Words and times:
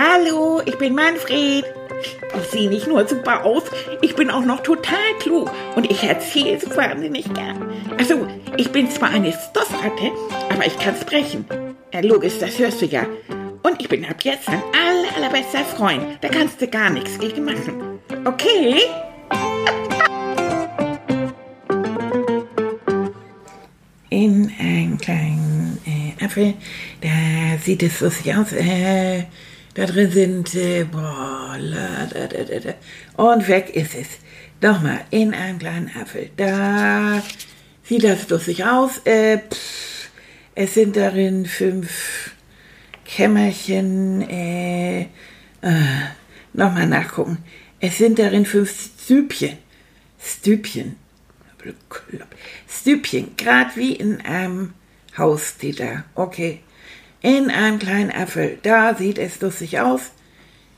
Hallo, 0.00 0.62
ich 0.64 0.78
bin 0.78 0.94
Manfred. 0.94 1.64
Ich 2.40 2.50
sehe 2.52 2.68
nicht 2.68 2.86
nur 2.86 3.08
super 3.08 3.44
aus, 3.44 3.64
ich 4.00 4.14
bin 4.14 4.30
auch 4.30 4.44
noch 4.44 4.62
total 4.62 5.12
klug 5.18 5.50
und 5.74 5.90
ich 5.90 6.04
erzähle 6.04 6.54
es 6.54 6.76
wahnsinnig 6.76 7.24
gern. 7.34 7.68
Also, 7.98 8.28
ich 8.56 8.70
bin 8.70 8.88
zwar 8.88 9.10
eine 9.10 9.32
Stoffratte, 9.32 10.12
aber 10.50 10.64
ich 10.64 10.78
kann 10.78 10.94
sprechen. 10.94 11.46
Ja, 11.92 11.98
logisch, 11.98 12.38
das 12.38 12.60
hörst 12.60 12.80
du 12.80 12.86
ja. 12.86 13.06
Und 13.64 13.80
ich 13.80 13.88
bin 13.88 14.04
ab 14.04 14.22
jetzt 14.22 14.46
dein 14.46 14.62
aller, 14.72 15.16
allerbester 15.16 15.64
Freund. 15.64 16.04
Da 16.20 16.28
kannst 16.28 16.62
du 16.62 16.68
gar 16.68 16.90
nichts 16.90 17.18
gegen 17.18 17.44
machen. 17.44 17.98
Okay? 18.24 18.82
In 24.10 24.52
einem 24.60 24.96
kleinen 24.96 25.80
äh, 25.84 26.24
Apfel, 26.24 26.54
da 27.00 27.58
sieht 27.60 27.82
es 27.82 28.00
lustig 28.00 28.36
aus. 28.36 28.52
Äh, 28.52 29.24
da 29.78 29.86
drin 29.86 30.10
sind, 30.10 30.54
äh, 30.56 30.82
boah, 30.82 31.56
la, 31.56 32.06
da, 32.06 32.26
da, 32.26 32.42
da, 32.42 32.58
da. 32.58 32.74
Und 33.22 33.46
weg 33.46 33.70
ist 33.76 33.94
es. 33.94 34.08
Nochmal, 34.60 35.02
in 35.10 35.32
einem 35.34 35.60
kleinen 35.60 35.88
Apfel. 35.94 36.30
Da 36.36 37.22
sieht 37.84 38.02
das 38.02 38.28
lustig 38.28 38.64
aus. 38.64 38.98
Äh, 39.04 39.38
pff, 39.38 40.10
es 40.56 40.74
sind 40.74 40.96
darin 40.96 41.46
fünf 41.46 42.32
Kämmerchen. 43.04 44.28
Äh, 44.28 45.02
äh, 45.02 45.06
Nochmal 46.54 46.88
nachgucken. 46.88 47.38
Es 47.78 47.98
sind 47.98 48.18
darin 48.18 48.46
fünf 48.46 48.74
Stübchen. 49.04 49.58
Stübchen. 50.20 50.96
Stübchen, 52.68 53.36
gerade 53.36 53.76
wie 53.76 53.92
in 53.92 54.20
einem 54.22 54.74
Haus 55.16 55.50
steht 55.50 55.78
da. 55.78 56.04
Okay. 56.16 56.62
In 57.20 57.50
einem 57.50 57.78
kleinen 57.78 58.12
Apfel. 58.12 58.58
Da 58.62 58.94
sieht 58.94 59.18
es 59.18 59.40
lustig 59.40 59.80
aus. 59.80 60.12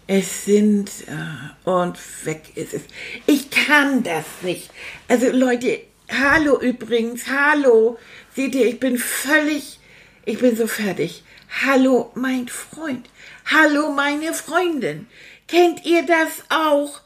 Es 0.06 0.45
sind 0.45 0.91
äh, 1.06 1.69
und 1.69 1.98
weg 2.25 2.56
ist 2.56 2.75
es. 2.75 2.83
Ich 3.27 3.51
kann 3.51 4.03
das 4.03 4.25
nicht. 4.42 4.70
Also 5.06 5.31
Leute, 5.31 5.83
hallo 6.11 6.59
übrigens, 6.61 7.27
hallo. 7.28 7.98
Seht 8.34 8.55
ihr, 8.55 8.67
ich 8.67 8.81
bin 8.81 8.98
völlig, 8.98 9.78
ich 10.25 10.39
bin 10.39 10.56
so 10.56 10.67
fertig. 10.67 11.23
Hallo, 11.65 12.11
mein 12.15 12.48
Freund. 12.48 13.09
Hallo, 13.45 13.93
meine 13.93 14.33
Freundin. 14.33 15.06
Kennt 15.47 15.84
ihr 15.84 16.06
das 16.06 16.45
auch? 16.48 17.00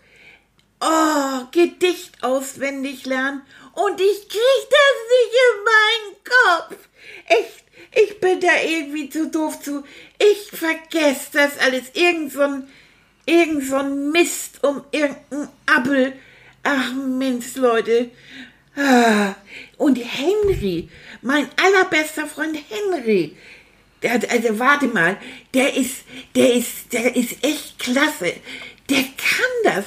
Oh, 0.81 1.47
Gedicht 1.51 2.23
auswendig 2.23 3.07
lernen 3.07 3.43
und 3.73 4.01
ich 4.01 4.29
krieg 4.29 4.69
das 4.71 4.97
nicht 5.11 5.35
in 5.45 5.65
meinen 5.65 6.15
Kopf. 6.25 6.89
Echt, 7.27 7.64
ich 7.95 8.21
bin 8.21 8.41
da 8.41 8.49
irgendwie 8.67 9.09
zu 9.09 9.29
doof 9.31 9.61
zu. 9.61 9.85
Ich 10.19 10.57
vergesse 10.57 11.29
das 11.33 11.59
alles. 11.59 11.85
Irgend 11.95 12.33
so 12.33 12.41
ein, 12.41 13.61
so 13.63 13.83
Mist 13.83 14.63
um 14.65 14.83
irgendein 14.91 15.49
Appel. 15.67 16.13
Ach 16.63 16.93
Mensch, 16.95 17.55
Leute. 17.57 18.11
Ah. 18.77 19.35
Und 19.77 19.97
Henry, 19.97 20.89
mein 21.23 21.49
allerbester 21.57 22.27
Freund 22.27 22.59
Henry, 22.69 23.37
der, 24.03 24.21
also 24.31 24.59
warte 24.59 24.89
mal, 24.89 25.17
der 25.55 25.77
ist, 25.77 26.05
der 26.35 26.55
ist, 26.55 26.93
der 26.93 27.15
ist 27.15 27.45
echt 27.45 27.79
klasse. 27.79 28.35
Der 28.91 29.03
kann 29.03 29.75
das. 29.77 29.85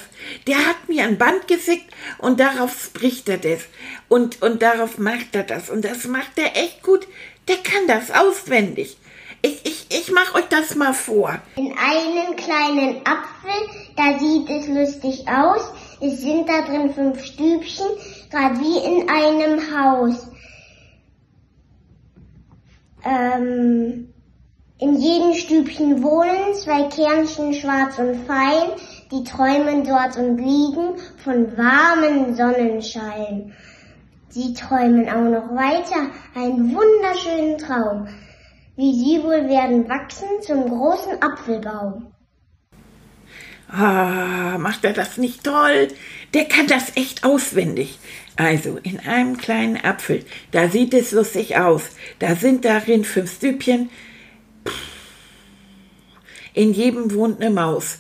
Der 0.48 0.66
hat 0.66 0.90
mir 0.90 1.04
ein 1.04 1.18
Band 1.18 1.48
gefickt 1.48 1.94
und 2.18 2.40
darauf 2.40 2.82
spricht 2.82 3.30
er 3.30 3.38
das. 3.38 3.62
Und, 4.08 4.42
und 4.42 4.62
darauf 4.62 4.98
macht 4.98 5.36
er 5.36 5.44
das. 5.44 5.70
Und 5.70 5.86
das 5.86 6.06
macht 6.06 6.38
er 6.38 6.56
echt 6.56 6.82
gut. 6.82 7.08
Der 7.48 7.58
kann 7.58 7.88
das 7.88 8.12
auswendig. 8.12 8.98
Ich, 9.42 9.66
ich, 9.66 9.86
ich 9.90 10.12
mach 10.12 10.36
euch 10.36 10.48
das 10.50 10.76
mal 10.76 10.94
vor. 10.94 11.40
In 11.56 11.74
einem 11.78 12.36
kleinen 12.36 13.02
Apfel, 13.06 13.70
da 13.96 14.20
sieht 14.20 14.50
es 14.50 14.68
lustig 14.68 15.28
aus. 15.28 15.72
Es 16.02 16.22
sind 16.22 16.50
da 16.50 16.62
drin 16.62 16.94
fünf 16.94 17.24
Stübchen, 17.24 17.86
gerade 18.30 18.60
wie 18.60 18.78
in 18.78 19.10
einem 19.10 19.60
Haus. 19.76 20.28
Ähm, 23.06 24.14
in 24.80 24.96
jedem 24.96 25.34
Stübchen 25.34 26.04
wohnen 26.04 26.54
zwei 26.56 26.84
Kernchen 26.84 27.54
schwarz 27.54 27.98
und 27.98 28.26
fein, 28.28 28.72
die 29.12 29.24
träumen 29.24 29.84
dort 29.84 30.18
und 30.18 30.38
liegen 30.38 30.98
von 31.24 31.58
warmen 31.58 32.36
Sonnenschein. 32.36 33.54
Sie 34.30 34.54
träumen 34.54 35.08
auch 35.10 35.30
noch 35.30 35.56
weiter 35.56 36.12
einen 36.36 36.76
wunderschönen 36.76 37.58
Traum, 37.58 38.08
wie 38.76 38.94
sie 38.94 39.24
wohl 39.24 39.48
werden 39.50 39.88
wachsen 39.88 40.28
zum 40.42 40.68
großen 40.70 41.22
Apfelbaum. 41.22 42.08
Ah, 43.70 44.58
macht 44.58 44.86
er 44.86 44.94
das 44.94 45.18
nicht 45.18 45.44
toll? 45.44 45.90
Der 46.34 46.46
kann 46.46 46.68
das 46.68 46.96
echt 46.96 47.24
auswendig. 47.24 48.00
Also, 48.36 48.78
in 48.84 49.00
einem 49.00 49.38
kleinen 49.38 49.84
Apfel, 49.84 50.24
da 50.52 50.70
sieht 50.70 50.94
es 50.94 51.12
lustig 51.12 51.58
aus. 51.58 51.90
Da 52.20 52.36
sind 52.36 52.66
darin 52.66 53.04
fünf 53.04 53.34
Stübchen. 53.36 53.90
In 56.54 56.74
jedem 56.74 57.14
wohnt 57.14 57.42
eine 57.42 57.50
Maus. 57.50 58.00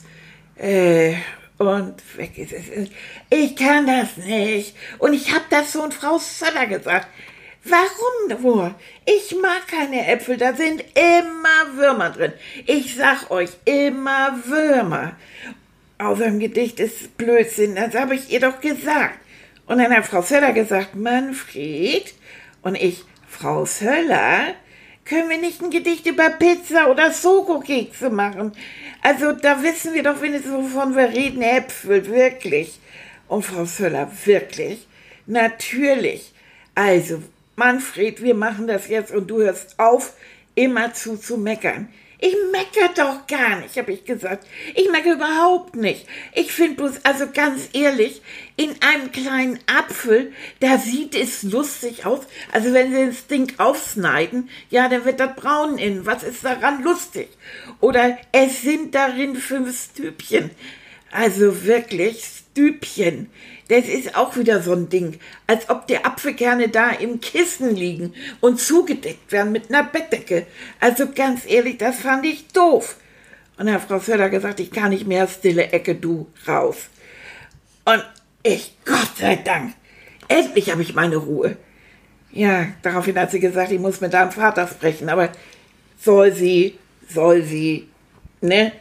Äh, 0.55 1.15
und 1.57 1.95
weg 2.17 2.37
ist 2.37 2.53
es. 2.53 2.89
Ich 3.29 3.55
kann 3.55 3.87
das 3.87 4.17
nicht. 4.17 4.75
Und 4.99 5.13
ich 5.13 5.33
hab 5.33 5.49
das 5.49 5.73
so 5.73 5.83
und 5.83 5.93
Frau 5.93 6.17
Söller 6.17 6.67
gesagt. 6.67 7.07
Warum 7.63 8.41
nur? 8.41 8.75
Ich 9.05 9.35
mag 9.41 9.67
keine 9.67 10.07
Äpfel, 10.07 10.37
da 10.37 10.53
sind 10.53 10.83
immer 10.95 11.75
Würmer 11.75 12.11
drin. 12.11 12.33
Ich 12.65 12.95
sag 12.95 13.29
euch, 13.29 13.49
immer 13.65 14.39
Würmer. 14.45 15.15
Außer 15.97 16.27
im 16.27 16.39
Gedicht 16.39 16.79
ist 16.79 17.17
Blödsinn, 17.17 17.75
das 17.75 17.95
habe 17.95 18.15
ich 18.15 18.31
ihr 18.31 18.39
doch 18.39 18.61
gesagt. 18.61 19.19
Und 19.65 19.79
dann 19.79 19.93
hat 19.93 20.05
Frau 20.05 20.21
Söller 20.21 20.53
gesagt, 20.53 20.95
Manfred. 20.95 22.13
Und 22.61 22.75
ich, 22.75 23.03
Frau 23.27 23.65
Söller, 23.65 24.53
können 25.03 25.29
wir 25.29 25.37
nicht 25.37 25.61
ein 25.61 25.69
Gedicht 25.69 26.05
über 26.05 26.29
Pizza 26.29 26.89
oder 26.89 27.11
Soko-Kekse 27.11 28.09
machen? 28.09 28.51
Also 29.07 29.31
da 29.31 29.63
wissen 29.63 29.93
wir 29.93 30.03
doch 30.03 30.21
wenigstens, 30.21 30.51
wovon 30.51 30.93
wir 30.93 31.07
reden. 31.07 31.41
Äpfel, 31.41 32.07
wirklich. 32.07 32.77
Und 33.29 33.45
Frau 33.45 33.63
Söller, 33.63 34.11
wirklich? 34.25 34.85
Natürlich. 35.25 36.33
Also, 36.75 37.23
Manfred, 37.55 38.21
wir 38.21 38.35
machen 38.35 38.67
das 38.67 38.89
jetzt 38.89 39.13
und 39.13 39.27
du 39.31 39.37
hörst 39.37 39.79
auf, 39.79 40.13
immer 40.55 40.93
zu 40.93 41.15
zu 41.15 41.37
meckern. 41.37 41.87
Ich 42.19 42.35
mecker 42.51 42.89
doch 42.95 43.27
gar 43.27 43.59
nicht, 43.59 43.77
habe 43.77 43.91
ich 43.91 44.03
gesagt. 44.03 44.47
Ich 44.73 44.89
mecker 44.89 45.13
überhaupt 45.13 45.75
nicht. 45.75 46.07
Ich 46.33 46.51
finde 46.51 46.77
bloß, 46.77 47.05
also 47.05 47.27
ganz 47.31 47.69
ehrlich, 47.73 48.23
in 48.55 48.75
einem 48.81 49.11
kleinen 49.11 49.59
Apfel, 49.67 50.33
da 50.59 50.79
sieht 50.79 51.13
es 51.13 51.43
lustig 51.43 52.07
aus. 52.07 52.21
Also 52.51 52.73
wenn 52.73 52.91
sie 52.91 53.05
das 53.05 53.27
Ding 53.27 53.53
aufschneiden, 53.59 54.49
ja, 54.71 54.89
dann 54.89 55.05
wird 55.05 55.19
das 55.19 55.35
braun 55.35 55.77
innen. 55.77 56.07
Was 56.07 56.23
ist 56.23 56.43
daran 56.43 56.81
lustig? 56.81 57.29
Oder 57.81 58.17
es 58.31 58.63
sind 58.63 58.95
darin 58.95 59.35
fünf 59.35 59.91
Stübchen. 59.91 60.49
Also 61.11 61.65
wirklich 61.65 62.23
Stübchen. 62.23 63.29
Das 63.69 63.85
ist 63.85 64.15
auch 64.15 64.37
wieder 64.37 64.61
so 64.61 64.73
ein 64.73 64.89
Ding, 64.89 65.19
als 65.45 65.69
ob 65.69 65.87
die 65.87 66.03
Apfelkerne 66.03 66.69
da 66.69 66.91
im 66.91 67.19
Kissen 67.19 67.75
liegen 67.75 68.13
und 68.39 68.61
zugedeckt 68.61 69.31
werden 69.31 69.51
mit 69.51 69.69
einer 69.69 69.83
Bettdecke. 69.83 70.47
Also 70.79 71.07
ganz 71.13 71.41
ehrlich, 71.45 71.77
das 71.77 71.97
fand 71.97 72.25
ich 72.25 72.47
doof. 72.47 72.95
Und 73.57 73.71
hat 73.71 73.81
Frau 73.81 73.99
Söder 73.99 74.29
gesagt, 74.29 74.59
ich 74.59 74.71
kann 74.71 74.91
nicht 74.91 75.07
mehr 75.07 75.27
stille 75.27 75.71
Ecke, 75.71 75.95
du 75.95 76.27
raus. 76.47 76.77
Und 77.83 78.05
ich, 78.43 78.75
Gott 78.85 79.17
sei 79.17 79.35
Dank, 79.37 79.73
endlich 80.27 80.71
habe 80.71 80.81
ich 80.81 80.95
meine 80.95 81.17
Ruhe. 81.17 81.57
Ja, 82.31 82.67
daraufhin 82.83 83.17
hat 83.19 83.31
sie 83.31 83.39
gesagt, 83.39 83.71
ich 83.71 83.79
muss 83.79 83.99
mit 83.99 84.13
deinem 84.13 84.31
Vater 84.31 84.67
sprechen, 84.67 85.09
aber 85.09 85.31
soll 85.99 86.31
sie, 86.31 86.77
soll 87.09 87.43
sie, 87.43 87.87
ne? 88.41 88.73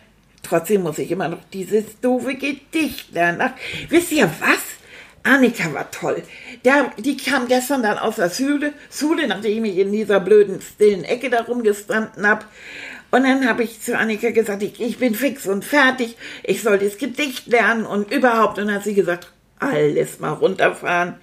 Trotzdem 0.42 0.82
muss 0.82 0.98
ich 0.98 1.10
immer 1.10 1.28
noch 1.28 1.42
dieses 1.52 2.00
doofe 2.00 2.34
Gedicht 2.34 3.12
lernen. 3.12 3.40
Ach, 3.40 3.52
wisst 3.88 4.12
ihr 4.12 4.30
was? 4.40 4.65
Annika 5.26 5.72
war 5.74 5.90
toll. 5.90 6.22
Der, 6.64 6.92
die 6.98 7.16
kam 7.16 7.48
gestern 7.48 7.82
dann 7.82 7.98
aus 7.98 8.16
der 8.16 8.30
Schule, 8.30 8.72
Schule, 8.90 9.26
nachdem 9.26 9.64
ich 9.64 9.78
in 9.78 9.92
dieser 9.92 10.20
blöden, 10.20 10.60
stillen 10.60 11.04
Ecke 11.04 11.30
da 11.30 11.42
rumgestanden 11.42 12.26
habe. 12.26 12.44
Und 13.10 13.24
dann 13.24 13.48
habe 13.48 13.62
ich 13.62 13.80
zu 13.80 13.96
Annika 13.96 14.30
gesagt, 14.30 14.62
ich, 14.62 14.80
ich 14.80 14.98
bin 14.98 15.14
fix 15.14 15.46
und 15.46 15.64
fertig, 15.64 16.16
ich 16.42 16.62
soll 16.62 16.78
das 16.78 16.98
Gedicht 16.98 17.46
lernen 17.46 17.86
und 17.86 18.12
überhaupt. 18.12 18.58
Und 18.58 18.66
dann 18.66 18.76
hat 18.76 18.84
sie 18.84 18.94
gesagt, 18.94 19.32
alles 19.58 20.20
mal 20.20 20.32
runterfahren. 20.32 21.14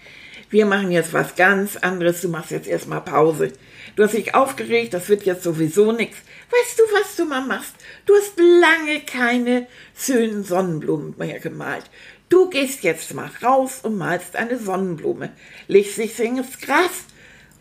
Wir 0.49 0.65
machen 0.65 0.91
jetzt 0.91 1.13
was 1.13 1.35
ganz 1.35 1.77
anderes, 1.77 2.21
du 2.21 2.29
machst 2.29 2.51
jetzt 2.51 2.67
erstmal 2.67 3.01
Pause. 3.01 3.51
Du 3.95 4.03
hast 4.03 4.13
dich 4.13 4.33
aufgeregt, 4.35 4.93
das 4.93 5.09
wird 5.09 5.23
jetzt 5.23 5.43
sowieso 5.43 5.91
nichts. 5.91 6.17
Weißt 6.49 6.79
du, 6.79 6.83
was 6.93 7.15
du 7.15 7.25
mal 7.25 7.41
machst? 7.41 7.73
Du 8.05 8.13
hast 8.15 8.33
lange 8.37 9.01
keine 9.01 9.67
schönen 9.97 10.43
Sonnenblumen 10.43 11.15
mehr 11.17 11.39
gemalt. 11.39 11.85
Du 12.33 12.49
gehst 12.49 12.81
jetzt 12.81 13.13
mal 13.13 13.29
raus 13.43 13.81
und 13.83 13.95
malst 13.95 14.35
eine 14.35 14.57
Sonnenblume, 14.57 15.29
legst 15.67 15.99
dich 15.99 16.19
ins 16.19 16.59
Gras 16.59 17.05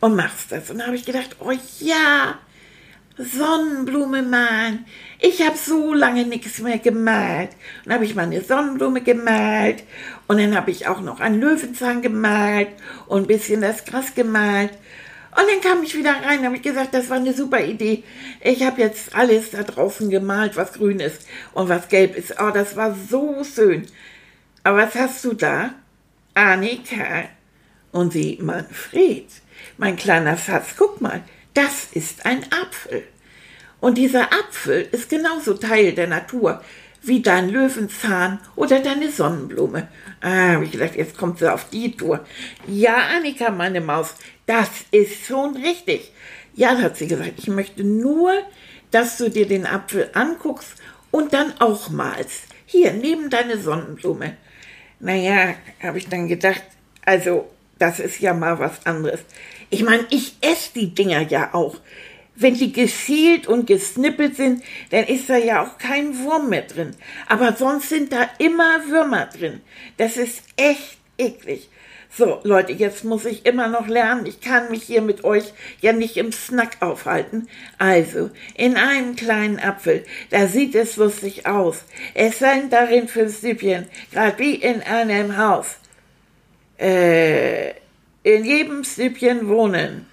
und 0.00 0.16
machst 0.16 0.50
das. 0.50 0.70
Und 0.70 0.78
da 0.78 0.86
habe 0.86 0.96
ich 0.96 1.04
gedacht, 1.04 1.36
oh 1.40 1.52
ja, 1.78 2.38
Sonnenblume 3.18 4.22
malen. 4.22 4.86
Ich 5.20 5.46
habe 5.46 5.58
so 5.58 5.92
lange 5.92 6.24
nichts 6.24 6.58
mehr 6.60 6.78
gemalt. 6.78 7.50
Dann 7.84 7.92
habe 7.92 8.06
ich 8.06 8.14
mal 8.14 8.22
eine 8.22 8.40
Sonnenblume 8.40 9.02
gemalt 9.02 9.84
und 10.26 10.38
dann 10.38 10.56
habe 10.56 10.70
ich 10.70 10.88
auch 10.88 11.02
noch 11.02 11.20
einen 11.20 11.38
Löwenzahn 11.38 12.00
gemalt 12.00 12.68
und 13.08 13.24
ein 13.24 13.26
bisschen 13.26 13.60
das 13.60 13.84
Gras 13.84 14.14
gemalt. 14.14 14.70
Und 15.32 15.44
dann 15.50 15.60
kam 15.60 15.82
ich 15.82 15.94
wieder 15.94 16.14
rein, 16.24 16.46
habe 16.46 16.56
ich 16.56 16.62
gesagt, 16.62 16.94
das 16.94 17.10
war 17.10 17.18
eine 17.18 17.34
super 17.34 17.62
Idee. 17.62 18.04
Ich 18.40 18.62
habe 18.62 18.80
jetzt 18.80 19.14
alles 19.14 19.50
da 19.50 19.64
draußen 19.64 20.08
gemalt, 20.08 20.56
was 20.56 20.72
grün 20.72 20.98
ist 20.98 21.26
und 21.52 21.68
was 21.68 21.90
gelb 21.90 22.16
ist. 22.16 22.36
Oh, 22.40 22.50
das 22.54 22.74
war 22.74 22.96
so 23.10 23.44
schön. 23.44 23.86
Aber 24.64 24.78
was 24.78 24.94
hast 24.94 25.24
du 25.24 25.34
da? 25.34 25.74
Annika 26.34 27.24
und 27.90 28.12
sie 28.12 28.38
Manfred. 28.40 29.26
Mein 29.76 29.96
kleiner 29.96 30.36
Schatz, 30.36 30.74
guck 30.76 31.00
mal, 31.00 31.22
das 31.54 31.88
ist 31.92 32.24
ein 32.24 32.44
Apfel. 32.44 33.02
Und 33.80 33.98
dieser 33.98 34.32
Apfel 34.32 34.88
ist 34.92 35.10
genauso 35.10 35.54
Teil 35.54 35.92
der 35.92 36.06
Natur 36.06 36.62
wie 37.02 37.20
dein 37.20 37.48
Löwenzahn 37.48 38.38
oder 38.54 38.78
deine 38.78 39.10
Sonnenblume. 39.10 39.88
Ah, 40.20 40.52
habe 40.52 40.64
ich 40.64 40.70
gedacht, 40.70 40.94
jetzt 40.94 41.18
kommt 41.18 41.40
sie 41.40 41.52
auf 41.52 41.68
die 41.68 41.96
Tour. 41.96 42.24
Ja, 42.68 42.96
Annika, 43.16 43.50
meine 43.50 43.80
Maus, 43.80 44.14
das 44.46 44.68
ist 44.92 45.26
schon 45.26 45.56
richtig. 45.56 46.12
Ja, 46.54 46.78
hat 46.78 46.96
sie 46.96 47.08
gesagt, 47.08 47.32
ich 47.38 47.48
möchte 47.48 47.82
nur, 47.82 48.32
dass 48.92 49.16
du 49.16 49.28
dir 49.28 49.48
den 49.48 49.66
Apfel 49.66 50.10
anguckst 50.14 50.74
und 51.10 51.32
dann 51.32 51.52
auch 51.58 51.90
malst. 51.90 52.44
Hier, 52.66 52.92
neben 52.92 53.30
deine 53.30 53.58
Sonnenblume. 53.58 54.36
Naja, 55.02 55.56
habe 55.82 55.98
ich 55.98 56.08
dann 56.08 56.28
gedacht, 56.28 56.62
also, 57.04 57.50
das 57.78 57.98
ist 57.98 58.20
ja 58.20 58.32
mal 58.34 58.60
was 58.60 58.86
anderes. 58.86 59.20
Ich 59.68 59.82
meine, 59.82 60.06
ich 60.10 60.36
esse 60.40 60.70
die 60.76 60.94
Dinger 60.94 61.22
ja 61.22 61.52
auch. 61.54 61.76
Wenn 62.36 62.54
die 62.54 62.72
geschält 62.72 63.48
und 63.48 63.66
gesnippelt 63.66 64.36
sind, 64.36 64.62
dann 64.90 65.04
ist 65.04 65.28
da 65.28 65.36
ja 65.36 65.62
auch 65.62 65.76
kein 65.76 66.16
Wurm 66.20 66.48
mehr 66.50 66.62
drin. 66.62 66.94
Aber 67.26 67.56
sonst 67.56 67.88
sind 67.88 68.12
da 68.12 68.30
immer 68.38 68.86
Würmer 68.88 69.26
drin. 69.26 69.60
Das 69.96 70.16
ist 70.16 70.44
echt 70.56 70.98
eklig. 71.18 71.68
So, 72.14 72.40
Leute, 72.42 72.72
jetzt 72.72 73.04
muss 73.04 73.24
ich 73.24 73.46
immer 73.46 73.68
noch 73.68 73.88
lernen. 73.88 74.26
Ich 74.26 74.42
kann 74.42 74.70
mich 74.70 74.82
hier 74.82 75.00
mit 75.00 75.24
euch 75.24 75.54
ja 75.80 75.94
nicht 75.94 76.18
im 76.18 76.30
Snack 76.30 76.76
aufhalten. 76.80 77.48
Also, 77.78 78.30
in 78.54 78.76
einem 78.76 79.16
kleinen 79.16 79.58
Apfel, 79.58 80.04
da 80.28 80.46
sieht 80.46 80.74
es 80.74 80.96
lustig 80.96 81.46
aus. 81.46 81.84
Es 82.12 82.38
sind 82.38 82.70
darin 82.70 83.08
Süppchen, 83.08 83.86
gerade 84.12 84.38
wie 84.38 84.56
in 84.56 84.82
einem 84.82 85.38
Haus. 85.38 85.78
Äh, 86.78 87.70
in 88.24 88.44
jedem 88.44 88.84
Süppchen 88.84 89.48
wohnen. 89.48 90.06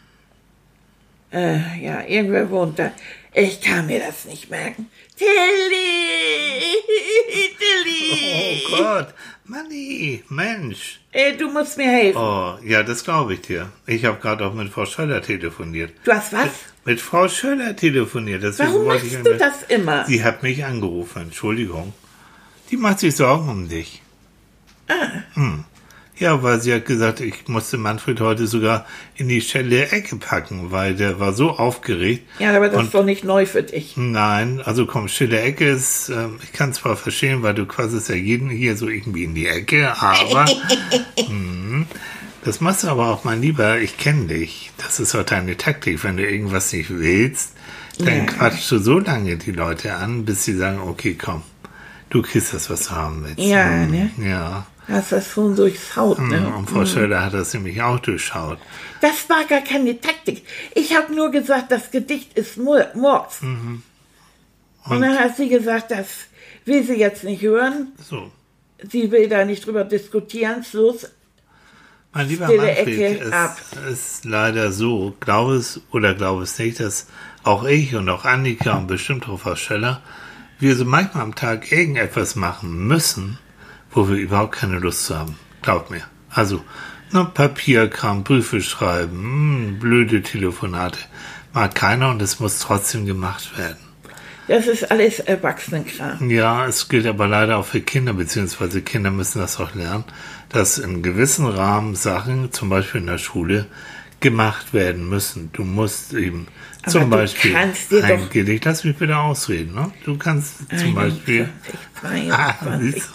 Äh, 1.33 1.83
ja, 1.83 2.05
irgendwer 2.07 2.49
wohnt 2.49 2.79
da. 2.79 2.93
Ich 3.33 3.59
kann 3.61 3.87
mir 3.87 3.99
das 3.99 4.23
nicht 4.23 4.49
merken. 4.49 4.89
Tilly! 5.17 6.68
Tilly! 7.69 8.63
Oh 8.71 8.77
Gott, 8.77 9.13
Manni, 9.45 10.23
Mensch. 10.29 10.99
Äh, 11.11 11.35
du 11.37 11.49
musst 11.51 11.77
mir 11.77 11.89
helfen. 11.89 12.17
Oh, 12.19 12.57
ja, 12.63 12.83
das 12.83 13.03
glaube 13.03 13.33
ich 13.35 13.41
dir. 13.41 13.71
Ich 13.85 14.05
habe 14.05 14.19
gerade 14.19 14.45
auch 14.45 14.53
mit 14.53 14.69
Frau 14.69 14.85
Schöller 14.85 15.21
telefoniert. 15.21 15.91
Du 16.03 16.11
hast 16.11 16.33
was? 16.33 16.49
Mit 16.85 17.01
Frau 17.01 17.27
Schöller 17.27 17.75
telefoniert. 17.75 18.43
Deswegen 18.43 18.73
Warum 18.73 18.87
machst 18.87 19.05
ich 19.05 19.17
du 19.17 19.37
das 19.37 19.63
immer? 19.67 20.05
Sie 20.05 20.23
hat 20.23 20.43
mich 20.43 20.63
angerufen, 20.65 21.23
Entschuldigung. 21.23 21.93
Die 22.71 22.77
macht 22.77 22.99
sich 22.99 23.15
Sorgen 23.15 23.49
um 23.49 23.67
dich. 23.67 24.01
Ah. 24.87 25.23
Hm. 25.33 25.65
Ja, 26.19 26.43
weil 26.43 26.59
sie 26.59 26.73
hat 26.73 26.85
gesagt, 26.85 27.21
ich 27.21 27.47
musste 27.47 27.77
Manfred 27.77 28.19
heute 28.19 28.45
sogar 28.45 28.85
in 29.15 29.29
die 29.29 29.39
Schelle 29.41 29.89
Ecke 29.89 30.17
packen, 30.17 30.69
weil 30.71 30.93
der 30.95 31.19
war 31.19 31.31
so 31.33 31.51
aufgeregt. 31.51 32.27
Ja, 32.39 32.55
aber 32.55 32.67
das 32.67 32.77
Und- 32.79 32.85
ist 32.87 32.93
doch 32.93 33.05
nicht 33.05 33.23
neu 33.23 33.45
für 33.45 33.63
dich. 33.63 33.95
Nein, 33.95 34.61
also 34.63 34.85
komm, 34.85 35.07
stille 35.07 35.39
Ecke 35.39 35.65
ist, 35.69 36.09
ähm, 36.09 36.39
ich 36.43 36.51
kann 36.51 36.73
zwar 36.73 36.97
verstehen, 36.97 37.41
weil 37.41 37.53
du 37.53 37.65
quasi 37.65 37.99
ja 38.11 38.15
jeden 38.19 38.49
hier 38.49 38.75
so 38.75 38.89
irgendwie 38.89 39.23
in 39.23 39.33
die 39.33 39.47
Ecke, 39.47 39.93
aber 40.01 40.45
hm, 41.27 41.85
das 42.43 42.61
machst 42.61 42.83
du 42.83 42.87
aber 42.89 43.07
auch 43.09 43.23
mal 43.23 43.37
lieber, 43.37 43.79
ich 43.79 43.97
kenne 43.97 44.27
dich. 44.27 44.71
Das 44.77 44.99
ist 44.99 45.15
auch 45.15 45.23
deine 45.23 45.57
Taktik, 45.57 46.03
wenn 46.03 46.17
du 46.17 46.27
irgendwas 46.29 46.71
nicht 46.73 46.89
willst, 46.89 47.53
dann 47.97 48.07
Ja. 48.19 48.23
quatschst 48.25 48.71
du 48.71 48.79
so 48.79 48.99
lange 48.99 49.37
die 49.37 49.51
Leute 49.51 49.93
an, 49.95 50.25
bis 50.25 50.43
sie 50.45 50.55
sagen, 50.55 50.79
okay, 50.79 51.15
komm, 51.21 51.43
du 52.09 52.21
kriegst 52.21 52.53
das, 52.53 52.69
was 52.69 52.85
du 52.87 52.91
haben 52.91 53.23
willst. 53.25 53.39
Ja, 53.39 53.65
Hm, 53.65 53.91
ne? 53.91 54.11
Ja. 54.17 54.67
Hast 54.89 55.11
das 55.11 55.31
schon 55.31 55.55
durchschaut, 55.55 56.17
Hm, 56.17 56.29
ne? 56.29 56.53
Und 56.55 56.69
Frau 56.69 56.83
Schöller 56.85 57.23
hat 57.23 57.33
das 57.33 57.53
nämlich 57.53 57.81
auch 57.81 57.99
durchschaut. 57.99 58.57
Das 59.01 59.29
war 59.29 59.45
gar 59.45 59.61
keine 59.61 60.01
Taktik. 60.01 60.43
Ich 60.73 60.95
habe 60.95 61.13
nur 61.13 61.29
gesagt, 61.29 61.71
das 61.71 61.91
Gedicht 61.91 62.33
ist 62.33 62.57
Mur 62.57 62.87
Murks. 62.95 63.41
Mhm. 63.41 63.83
Und, 64.85 65.01
dann 65.01 65.19
hat 65.19 65.37
sie 65.37 65.47
gesagt, 65.47 65.91
das 65.91 66.07
will 66.65 66.83
sie 66.83 66.95
jetzt 66.95 67.23
nicht 67.23 67.43
hören. 67.43 67.91
So. 68.03 68.31
Sie 68.91 69.11
will 69.11 69.29
da 69.29 69.45
nicht 69.45 69.65
drüber 69.65 69.83
diskutieren. 69.83 70.63
Schluss. 70.63 71.07
Mein 72.11 72.27
lieber 72.27 72.47
Manfred, 72.47 73.21
es 73.21 73.91
ist 73.91 74.25
leider 74.25 74.71
so, 74.71 75.15
glaube 75.19 75.55
es 75.55 75.81
oder 75.91 76.15
glaube 76.15 76.43
es 76.43 76.57
nicht, 76.57 76.79
dass 76.79 77.05
auch 77.43 77.63
ich 77.65 77.93
und 77.93 78.09
auch 78.09 78.25
Annika 78.25 78.77
und 78.77 78.87
bestimmt 78.87 79.29
auch 79.29 79.39
Frau 79.39 79.55
Scheller, 79.55 80.01
wir 80.57 80.75
so 80.75 80.85
manchmal 80.85 81.23
am 81.23 81.35
Tag 81.35 81.71
irgendetwas 81.71 82.35
machen 82.35 82.87
müssen, 82.87 83.37
wo 83.91 84.09
wir 84.09 84.17
überhaupt 84.17 84.55
keine 84.55 84.79
Lust 84.79 85.05
zu 85.05 85.17
haben. 85.17 85.37
Glaubt 85.61 85.91
mir. 85.91 86.03
Also, 86.29 86.63
ne, 87.11 87.25
Papierkram, 87.33 88.23
Briefe 88.23 88.61
schreiben, 88.61 89.73
mh, 89.73 89.79
blöde 89.79 90.21
Telefonate. 90.21 90.99
Mag 91.53 91.75
keiner 91.75 92.09
und 92.09 92.21
es 92.21 92.39
muss 92.39 92.59
trotzdem 92.59 93.05
gemacht 93.05 93.57
werden. 93.57 93.77
Das 94.47 94.65
ist 94.65 94.89
alles 94.89 95.19
Erwachsenenkram. 95.19 96.29
Ja, 96.29 96.65
es 96.65 96.89
gilt 96.89 97.05
aber 97.05 97.27
leider 97.27 97.57
auch 97.57 97.65
für 97.65 97.81
Kinder, 97.81 98.13
beziehungsweise 98.13 98.81
Kinder 98.81 99.11
müssen 99.11 99.39
das 99.39 99.59
auch 99.59 99.75
lernen, 99.75 100.05
dass 100.49 100.79
in 100.79 101.03
gewissen 101.03 101.45
Rahmen 101.45 101.95
Sachen, 101.95 102.51
zum 102.51 102.69
Beispiel 102.69 103.01
in 103.01 103.07
der 103.07 103.19
Schule, 103.19 103.67
gemacht 104.21 104.73
werden 104.73 105.07
müssen. 105.07 105.51
Du 105.53 105.63
musst 105.63 106.13
eben 106.13 106.47
Aber 106.83 106.91
zum 106.91 107.09
Beispiel 107.09 107.51
kannst 107.53 107.91
dir 107.91 108.03
ein 108.03 108.19
doch- 108.21 108.29
Gedicht, 108.29 108.65
lass 108.65 108.83
mich 108.83 108.95
bitte 108.97 109.17
ausreden, 109.17 109.75
ne? 109.75 109.91
Du 110.05 110.17
kannst 110.17 110.55
zum 110.77 110.95
Beispiel, 110.95 111.49
21, 112.03 112.31
ah, 112.33 112.55
22. 112.63 112.93
siehst 112.93 113.09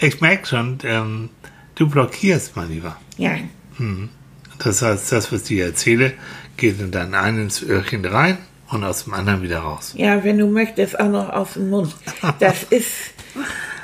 du. 0.00 0.06
ich 0.06 0.20
merke 0.20 0.46
schon, 0.46 0.78
ähm, 0.84 1.30
du 1.76 1.88
blockierst, 1.88 2.56
mein 2.56 2.68
Lieber. 2.68 2.96
Ja, 3.16 3.36
Das 4.58 4.82
heißt, 4.82 5.10
das, 5.12 5.32
was 5.32 5.42
ich 5.42 5.48
dir 5.48 5.64
erzähle, 5.66 6.12
geht 6.58 6.78
in 6.80 6.90
dein 6.90 7.14
einen 7.14 7.44
ins 7.44 7.62
Öhrchen 7.62 8.04
rein 8.04 8.36
und 8.68 8.84
aus 8.84 9.04
dem 9.04 9.14
anderen 9.14 9.42
wieder 9.42 9.60
raus. 9.60 9.94
ja, 9.96 10.22
wenn 10.22 10.36
du 10.38 10.46
möchtest, 10.46 11.00
auch 11.00 11.08
noch 11.08 11.30
aus 11.30 11.54
dem 11.54 11.70
Mund. 11.70 11.94
Das 12.38 12.62
ist. 12.70 12.92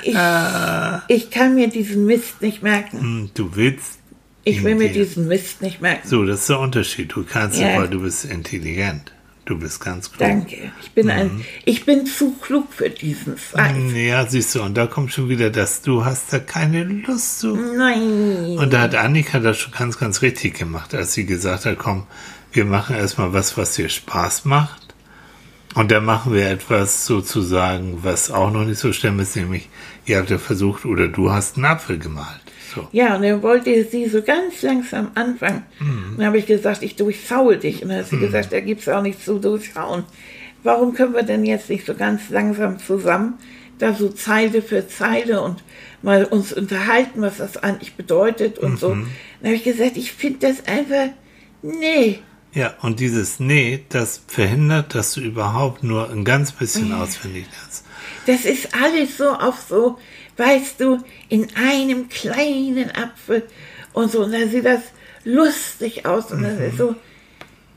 Ich, 0.03 0.15
Äh. 0.15 0.99
ich 1.07 1.31
kann 1.31 1.55
mir 1.55 1.67
diesen 1.69 2.05
Mist 2.05 2.41
nicht 2.41 2.61
merken. 2.61 2.99
Hm, 2.99 3.29
Du 3.33 3.55
willst 3.55 3.96
Ich 4.47 4.63
will 4.63 4.75
mir 4.75 4.89
diesen 4.91 5.27
Mist 5.27 5.61
nicht 5.61 5.81
merken. 5.81 6.07
So, 6.07 6.25
das 6.25 6.41
ist 6.41 6.49
der 6.49 6.59
Unterschied. 6.59 7.13
Du 7.13 7.23
kannst 7.23 7.59
Ja. 7.59 7.77
weil 7.79 7.87
du 7.89 8.01
bist 8.01 8.25
intelligent. 8.25 9.11
Du 9.45 9.57
bist 9.57 9.79
ganz 9.79 10.09
klug. 10.11 10.19
Danke. 10.27 10.71
Ich 10.81 10.91
bin 10.91 11.05
Mhm. 11.05 11.11
ein, 11.11 11.45
ich 11.63 11.85
bin 11.85 12.05
zu 12.05 12.33
klug 12.41 12.67
für 12.73 12.89
diesen 12.89 13.37
Fall. 13.37 13.73
Ja, 13.95 14.25
siehst 14.25 14.53
du, 14.55 14.61
und 14.61 14.75
da 14.75 14.87
kommt 14.87 15.13
schon 15.13 15.29
wieder 15.29 15.49
das, 15.49 15.81
du 15.81 16.03
hast 16.03 16.33
da 16.33 16.39
keine 16.39 16.83
Lust 16.83 17.39
zu. 17.39 17.55
Nein. 17.55 18.57
Und 18.57 18.73
da 18.73 18.81
hat 18.81 18.95
Annika 18.95 19.39
das 19.39 19.57
schon 19.57 19.71
ganz, 19.71 19.97
ganz 19.97 20.21
richtig 20.21 20.57
gemacht, 20.59 20.93
als 20.93 21.13
sie 21.13 21.25
gesagt 21.25 21.65
hat, 21.65 21.77
komm, 21.77 22.07
wir 22.51 22.65
machen 22.65 22.95
erstmal 22.97 23.31
was, 23.33 23.57
was 23.57 23.75
dir 23.75 23.87
Spaß 23.87 24.43
macht. 24.45 24.81
Und 25.75 25.91
dann 25.91 26.03
machen 26.05 26.33
wir 26.33 26.49
etwas 26.49 27.05
sozusagen, 27.05 27.99
was 28.03 28.31
auch 28.31 28.51
noch 28.51 28.65
nicht 28.65 28.79
so 28.79 28.91
schlimm 28.93 29.19
ist, 29.19 29.35
nämlich 29.35 29.69
ihr 30.05 30.17
habt 30.17 30.29
ja 30.29 30.39
versucht 30.39 30.85
oder 30.85 31.07
du 31.07 31.31
hast 31.31 31.55
einen 31.55 31.65
Apfel 31.65 31.99
gemalt. 31.99 32.41
So. 32.73 32.87
Ja, 32.91 33.15
und 33.15 33.23
dann 33.23 33.41
wollte 33.41 33.83
sie 33.85 34.07
so 34.07 34.21
ganz 34.21 34.61
langsam 34.61 35.11
anfangen. 35.15 35.63
Mhm. 35.79 36.15
Dann 36.17 36.25
habe 36.27 36.37
ich 36.37 36.45
gesagt, 36.45 36.83
ich 36.83 36.95
durchschaue 36.95 37.57
dich. 37.57 37.81
Und 37.81 37.89
dann 37.89 37.99
hat 37.99 38.07
sie 38.07 38.17
gesagt, 38.17 38.51
da 38.51 38.59
gibt's 38.59 38.89
auch 38.89 39.01
nichts 39.01 39.25
zu 39.25 39.39
durchschauen. 39.39 40.03
Warum 40.63 40.93
können 40.93 41.13
wir 41.13 41.23
denn 41.23 41.45
jetzt 41.45 41.69
nicht 41.69 41.85
so 41.85 41.93
ganz 41.93 42.29
langsam 42.29 42.79
zusammen, 42.79 43.35
da 43.79 43.93
so 43.93 44.09
Zeile 44.09 44.61
für 44.61 44.87
Zeile 44.87 45.41
und 45.41 45.63
mal 46.01 46.25
uns 46.25 46.53
unterhalten, 46.53 47.21
was 47.21 47.37
das 47.37 47.57
eigentlich 47.57 47.95
bedeutet 47.95 48.59
und 48.59 48.79
so. 48.79 48.95
Mhm. 48.95 49.07
Dann 49.41 49.51
habe 49.51 49.55
ich 49.55 49.63
gesagt, 49.63 49.97
ich 49.97 50.11
finde 50.11 50.47
das 50.47 50.67
einfach, 50.67 51.09
nee. 51.61 52.19
Ja, 52.53 52.73
und 52.81 52.99
dieses 52.99 53.39
Nee, 53.39 53.83
das 53.89 54.21
verhindert, 54.27 54.95
dass 54.95 55.13
du 55.13 55.21
überhaupt 55.21 55.83
nur 55.83 56.09
ein 56.09 56.23
ganz 56.23 56.51
bisschen 56.51 56.91
auswendig 56.93 57.45
lernst. 57.51 57.85
Das 58.25 58.45
ist 58.45 58.69
alles 58.75 59.17
so 59.17 59.29
auf 59.29 59.63
so, 59.69 59.99
weißt 60.37 60.79
du, 60.79 61.03
in 61.29 61.47
einem 61.55 62.09
kleinen 62.09 62.91
Apfel 62.91 63.43
und 63.93 64.11
so. 64.11 64.23
Und 64.23 64.31
da 64.31 64.47
sieht 64.47 64.65
das 64.65 64.81
lustig 65.23 66.05
aus 66.05 66.31
und 66.31 66.43
das 66.43 66.59
ist 66.59 66.77
so, 66.77 66.95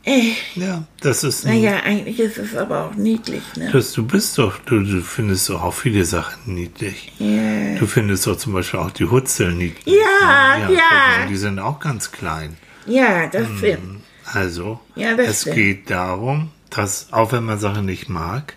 äh, 0.04 0.32
Ja, 0.54 0.84
das 1.00 1.24
ist 1.24 1.44
naja, 1.44 1.80
eigentlich 1.84 2.20
ist 2.20 2.38
es 2.38 2.56
aber 2.56 2.86
auch 2.86 2.94
niedlich, 2.94 3.42
ne? 3.56 3.70
das, 3.72 3.92
du 3.92 4.06
bist 4.06 4.38
doch, 4.38 4.58
du, 4.60 4.80
du 4.82 5.02
findest 5.02 5.48
doch 5.50 5.62
auch 5.62 5.74
viele 5.74 6.04
Sachen 6.04 6.54
niedlich. 6.54 7.12
Ja. 7.18 7.74
Du 7.78 7.86
findest 7.86 8.26
doch 8.26 8.36
zum 8.36 8.52
Beispiel 8.54 8.80
auch 8.80 8.90
die 8.92 9.04
Hutzeln 9.04 9.58
niedlich. 9.58 9.94
Ja, 9.94 10.58
ne? 10.68 10.74
ja. 10.74 11.18
mal, 11.20 11.28
Die 11.28 11.36
sind 11.36 11.58
auch 11.58 11.80
ganz 11.80 12.12
klein. 12.12 12.56
Ja, 12.86 13.26
das 13.26 13.46
stimmt. 13.58 14.02
Also, 14.32 14.80
Ja, 14.94 15.16
das 15.16 15.28
es 15.28 15.40
stimmt. 15.42 15.56
geht 15.56 15.90
darum, 15.90 16.50
dass 16.70 17.12
auch 17.12 17.32
wenn 17.32 17.44
man 17.44 17.58
Sachen 17.58 17.84
nicht 17.84 18.08
mag, 18.08 18.54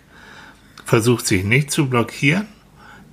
versucht 0.86 1.26
sich 1.26 1.44
nicht 1.44 1.70
zu 1.70 1.88
blockieren, 1.90 2.46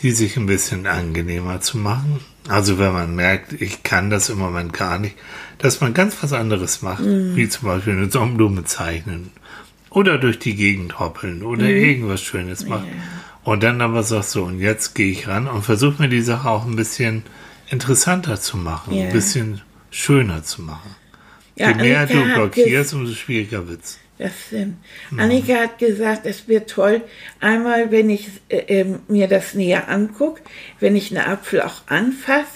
die 0.01 0.11
sich 0.11 0.37
ein 0.37 0.45
bisschen 0.47 0.87
angenehmer 0.87 1.61
zu 1.61 1.77
machen. 1.77 2.19
Also 2.47 2.79
wenn 2.79 2.91
man 2.93 3.15
merkt, 3.15 3.53
ich 3.53 3.83
kann 3.83 4.09
das 4.09 4.29
im 4.29 4.39
Moment 4.39 4.73
gar 4.73 4.97
nicht, 4.99 5.15
dass 5.59 5.79
man 5.81 5.93
ganz 5.93 6.15
was 6.21 6.33
anderes 6.33 6.81
macht, 6.81 7.01
Mhm. 7.03 7.35
wie 7.35 7.47
zum 7.47 7.67
Beispiel 7.67 7.93
eine 7.93 8.09
Sonnenblume 8.09 8.63
zeichnen 8.65 9.29
oder 9.89 10.17
durch 10.17 10.39
die 10.39 10.55
Gegend 10.55 10.99
hoppeln 10.99 11.43
oder 11.43 11.63
Mhm. 11.63 11.69
irgendwas 11.83 12.21
Schönes 12.21 12.65
machen. 12.65 12.87
Und 13.43 13.63
dann 13.63 13.81
aber 13.81 14.03
sagst 14.03 14.31
so, 14.31 14.43
und 14.43 14.59
jetzt 14.59 14.93
gehe 14.95 15.11
ich 15.11 15.27
ran 15.27 15.47
und 15.47 15.63
versuche 15.63 16.01
mir 16.01 16.09
die 16.09 16.21
Sache 16.21 16.49
auch 16.49 16.65
ein 16.65 16.75
bisschen 16.75 17.23
interessanter 17.69 18.39
zu 18.39 18.57
machen, 18.57 18.93
Ja. 18.93 19.05
ein 19.05 19.11
bisschen 19.13 19.61
schöner 19.91 20.43
zu 20.43 20.61
machen. 20.61 20.95
Ja, 21.55 21.69
Je 21.69 21.75
mehr 21.75 21.99
Annika 22.01 22.19
du 22.23 22.33
blockierst, 22.33 22.93
umso 22.93 23.13
schwieriger 23.13 23.67
wird's. 23.67 23.99
Das 24.21 24.33
stimmt. 24.47 24.75
Annika 25.17 25.55
hat 25.55 25.79
gesagt, 25.79 26.27
es 26.27 26.47
wird 26.47 26.69
toll. 26.69 27.01
Einmal, 27.39 27.89
wenn 27.89 28.07
ich 28.11 28.29
äh, 28.49 28.57
ähm, 28.67 28.99
mir 29.07 29.27
das 29.27 29.55
näher 29.55 29.89
angucke, 29.89 30.43
wenn 30.79 30.95
ich 30.95 31.09
einen 31.09 31.27
Apfel 31.27 31.61
auch 31.61 31.87
anfasse 31.87 32.47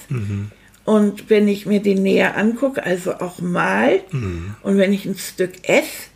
und 0.83 1.31
wenn 1.31 1.47
ich 1.47 1.65
mir 1.65 1.81
den 1.81 2.03
näher 2.03 2.37
angucke, 2.37 2.83
also 2.83 3.15
auch 3.15 3.39
mal 3.39 4.01
und 4.61 4.77
wenn 4.77 4.93
ich 4.93 5.05
ein 5.05 5.17
Stück 5.17 5.67
esse 5.67 6.11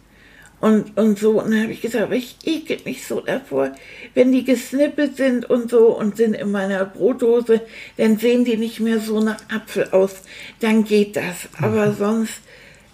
und, 0.59 0.95
und 0.97 1.17
so. 1.17 1.41
Und 1.41 1.51
dann 1.51 1.63
habe 1.63 1.71
ich 1.71 1.81
gesagt, 1.81 2.03
aber 2.03 2.15
ich 2.15 2.35
ekel 2.45 2.77
mich 2.85 3.07
so 3.07 3.21
davor, 3.21 3.71
wenn 4.13 4.31
die 4.31 4.43
gesnippelt 4.43 5.17
sind 5.17 5.49
und 5.49 5.71
so 5.71 5.97
und 5.97 6.17
sind 6.17 6.35
in 6.35 6.51
meiner 6.51 6.85
Brotdose, 6.85 7.61
dann 7.97 8.19
sehen 8.19 8.45
die 8.45 8.57
nicht 8.57 8.79
mehr 8.79 8.99
so 8.99 9.19
nach 9.19 9.39
Apfel 9.51 9.89
aus. 9.91 10.21
Dann 10.59 10.83
geht 10.83 11.15
das. 11.15 11.49
Aber 11.59 11.93
sonst, 11.93 12.41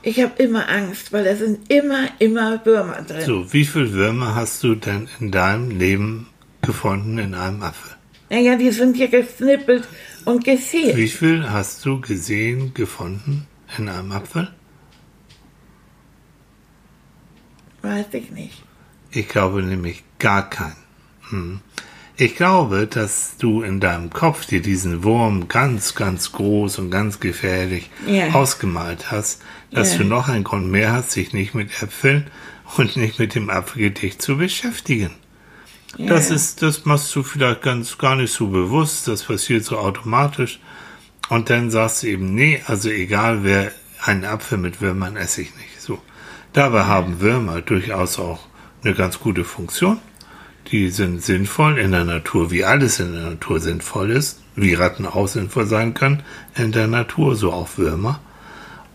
ich 0.06 0.22
habe 0.22 0.42
immer 0.44 0.70
Angst, 0.70 1.12
weil 1.12 1.24
da 1.24 1.36
sind 1.36 1.72
immer, 1.72 2.10
immer 2.20 2.64
Würmer 2.64 3.02
drin. 3.02 3.26
So, 3.26 3.52
wie 3.52 3.66
viele 3.66 3.92
Würmer 3.92 4.36
hast 4.36 4.64
du 4.64 4.76
denn 4.76 5.10
in 5.20 5.32
deinem 5.32 5.72
Leben 5.72 6.28
gefunden 6.62 7.18
in 7.18 7.34
einem 7.34 7.64
Apfel? 7.64 7.96
Naja, 8.30 8.56
die 8.56 8.72
sind 8.72 8.98
ja 8.98 9.08
gesnippelt 9.08 9.88
und 10.26 10.44
geschält. 10.44 10.96
Wie 10.96 11.08
viel 11.08 11.50
hast 11.50 11.84
du 11.86 12.00
gesehen, 12.02 12.74
gefunden 12.76 13.48
in 13.78 13.90
einem 13.90 14.12
Apfel? 14.12 14.52
Weiß 17.82 18.06
ich 18.12 18.30
nicht. 18.32 18.64
Ich 19.12 19.28
glaube 19.28 19.64
nämlich 19.64 20.04
gar 20.20 20.50
keinen. 20.50 20.76
Hm. 21.30 21.62
Ich 22.18 22.36
glaube, 22.38 22.88
dass 22.88 23.36
du 23.38 23.62
in 23.62 23.82
deinem 23.82 24.10
Kopf 24.10 24.46
dir 24.46 24.62
diesen 24.62 25.04
Wurm 25.04 25.50
ganz, 25.50 25.96
ganz 25.96 26.32
groß 26.32 26.80
und 26.80 26.90
ganz 26.90 27.20
gefährlich 27.20 27.90
Ja. 28.08 28.30
ausgemalt 28.34 29.12
hast, 29.12 29.42
dass 29.72 29.94
Ja. 29.94 29.98
du 30.00 30.04
noch 30.06 30.30
einen 30.30 30.46
Grund 30.46 30.72
mehr 30.72 30.94
hast, 30.94 31.12
sich 31.12 31.34
nicht 31.34 31.54
mit 31.54 31.72
Äpfeln 31.84 32.28
und 32.78 32.96
nicht 32.96 33.20
mit 33.20 33.36
dem 33.36 33.50
Apfelgedicht 33.50 34.22
zu 34.22 34.38
beschäftigen. 34.38 35.12
Das 35.98 36.30
ist, 36.30 36.62
das 36.62 36.86
machst 36.86 37.14
du 37.16 37.24
vielleicht 37.24 37.62
ganz 37.62 37.98
gar 37.98 38.16
nicht 38.16 38.34
so 38.34 38.48
bewusst, 38.48 39.08
das 39.08 39.24
passiert 39.24 39.64
so 39.66 39.78
automatisch. 39.78 40.60
Und 41.30 41.50
dann 41.50 41.72
sagst 41.72 42.04
du 42.04 42.08
eben, 42.08 42.34
nee, 42.36 42.62
also 42.68 42.90
egal 42.90 43.44
wer 43.44 43.72
einen 44.04 44.26
Apfel 44.26 44.58
mit 44.58 44.80
Würmern 44.82 45.16
esse 45.18 45.42
ich 45.42 45.56
nicht. 45.56 45.82
So. 45.82 46.00
Dabei 46.54 46.84
haben 46.86 47.20
Würmer 47.22 47.62
durchaus 47.62 48.20
auch 48.20 48.40
eine 48.84 48.94
ganz 48.94 49.20
gute 49.20 49.44
Funktion. 49.44 50.00
Die 50.72 50.90
sind 50.90 51.24
sinnvoll 51.24 51.78
in 51.78 51.92
der 51.92 52.06
Natur, 52.06 52.52
wie 52.52 52.66
alles 52.66 53.00
in 53.00 53.14
der 53.14 53.30
Natur 53.30 53.60
sinnvoll 53.60 54.12
ist, 54.12 54.42
wie 54.56 54.74
Ratten 54.74 55.06
auch 55.06 55.28
sinnvoll 55.28 55.68
sein 55.68 55.94
können 55.94 56.24
in 56.56 56.72
der 56.72 56.88
Natur, 56.88 57.36
so 57.36 57.52
auch 57.52 57.78
Würmer. 57.78 58.20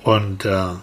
Und 0.02 0.44
äh, 0.44 0.74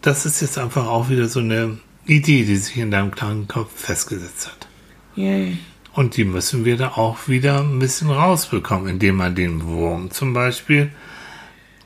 das 0.00 0.26
ist 0.26 0.40
jetzt 0.40 0.58
einfach 0.58 0.86
auch 0.86 1.08
wieder 1.10 1.28
so 1.28 1.40
eine 1.40 1.78
Idee, 2.06 2.44
die 2.44 2.56
sich 2.56 2.76
in 2.78 2.90
deinem 2.90 3.10
kleinen 3.10 3.46
Kopf 3.46 3.70
festgesetzt 3.74 4.48
hat. 4.48 4.68
Ja. 5.14 5.48
Und 5.92 6.16
die 6.16 6.24
müssen 6.24 6.64
wir 6.64 6.76
da 6.76 6.88
auch 6.88 7.28
wieder 7.28 7.60
ein 7.60 7.78
bisschen 7.78 8.10
rausbekommen, 8.10 8.88
indem 8.88 9.16
man 9.16 9.34
den 9.34 9.64
Wurm 9.64 10.10
zum 10.10 10.32
Beispiel 10.32 10.90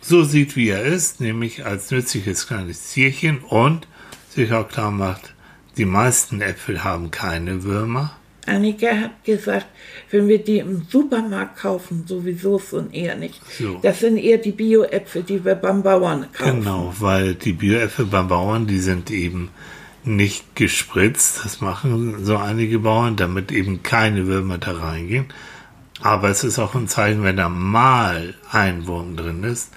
so 0.01 0.23
sieht, 0.23 0.55
wie 0.55 0.69
er 0.69 0.83
ist, 0.83 1.21
nämlich 1.21 1.67
als 1.67 1.91
nützliches 1.91 2.47
kleines 2.47 2.93
Tierchen 2.93 3.39
und 3.39 3.89
sich 4.31 4.53
auch 4.53 4.69
klar 4.69 4.93
macht, 4.93 5.35
die 5.77 5.85
meisten 5.85 6.41
Äpfel 6.41 6.85
haben 6.85 7.11
keine 7.11 7.65
Würmer. 7.65 8.17
Annika 8.47 8.89
hat 8.89 9.25
gesagt, 9.25 9.67
wenn 10.11 10.29
wir 10.29 10.43
die 10.43 10.59
im 10.59 10.87
Supermarkt 10.89 11.59
kaufen, 11.59 12.05
sowieso 12.07 12.59
schon 12.59 12.93
eher 12.93 13.17
nicht. 13.17 13.41
So. 13.59 13.79
Das 13.83 14.01
sind 14.01 14.17
eher 14.17 14.39
die 14.39 14.53
Bio-Äpfel, 14.53 15.23
die 15.23 15.45
wir 15.45 15.57
beim 15.57 15.83
Bauern 15.83 16.27
kaufen. 16.33 16.61
Genau, 16.61 16.95
weil 16.99 17.35
die 17.35 17.53
Bioäpfel 17.53 18.07
beim 18.07 18.29
Bauern, 18.29 18.67
die 18.67 18.79
sind 18.79 19.11
eben 19.11 19.51
nicht 20.05 20.55
gespritzt. 20.55 21.45
Das 21.45 21.61
machen 21.61 22.25
so 22.25 22.37
einige 22.37 22.79
Bauern, 22.79 23.17
damit 23.17 23.51
eben 23.51 23.83
keine 23.83 24.27
Würmer 24.27 24.59
da 24.59 24.73
reingehen. 24.73 25.27
Aber 26.01 26.29
es 26.29 26.45
ist 26.45 26.59
auch 26.59 26.75
ein 26.75 26.89
Zeichen, 26.89 27.25
wenn 27.25 27.37
da 27.37 27.49
mal 27.49 28.35
ein 28.51 28.87
Wurm 28.87 29.17
drin 29.17 29.43
ist, 29.45 29.73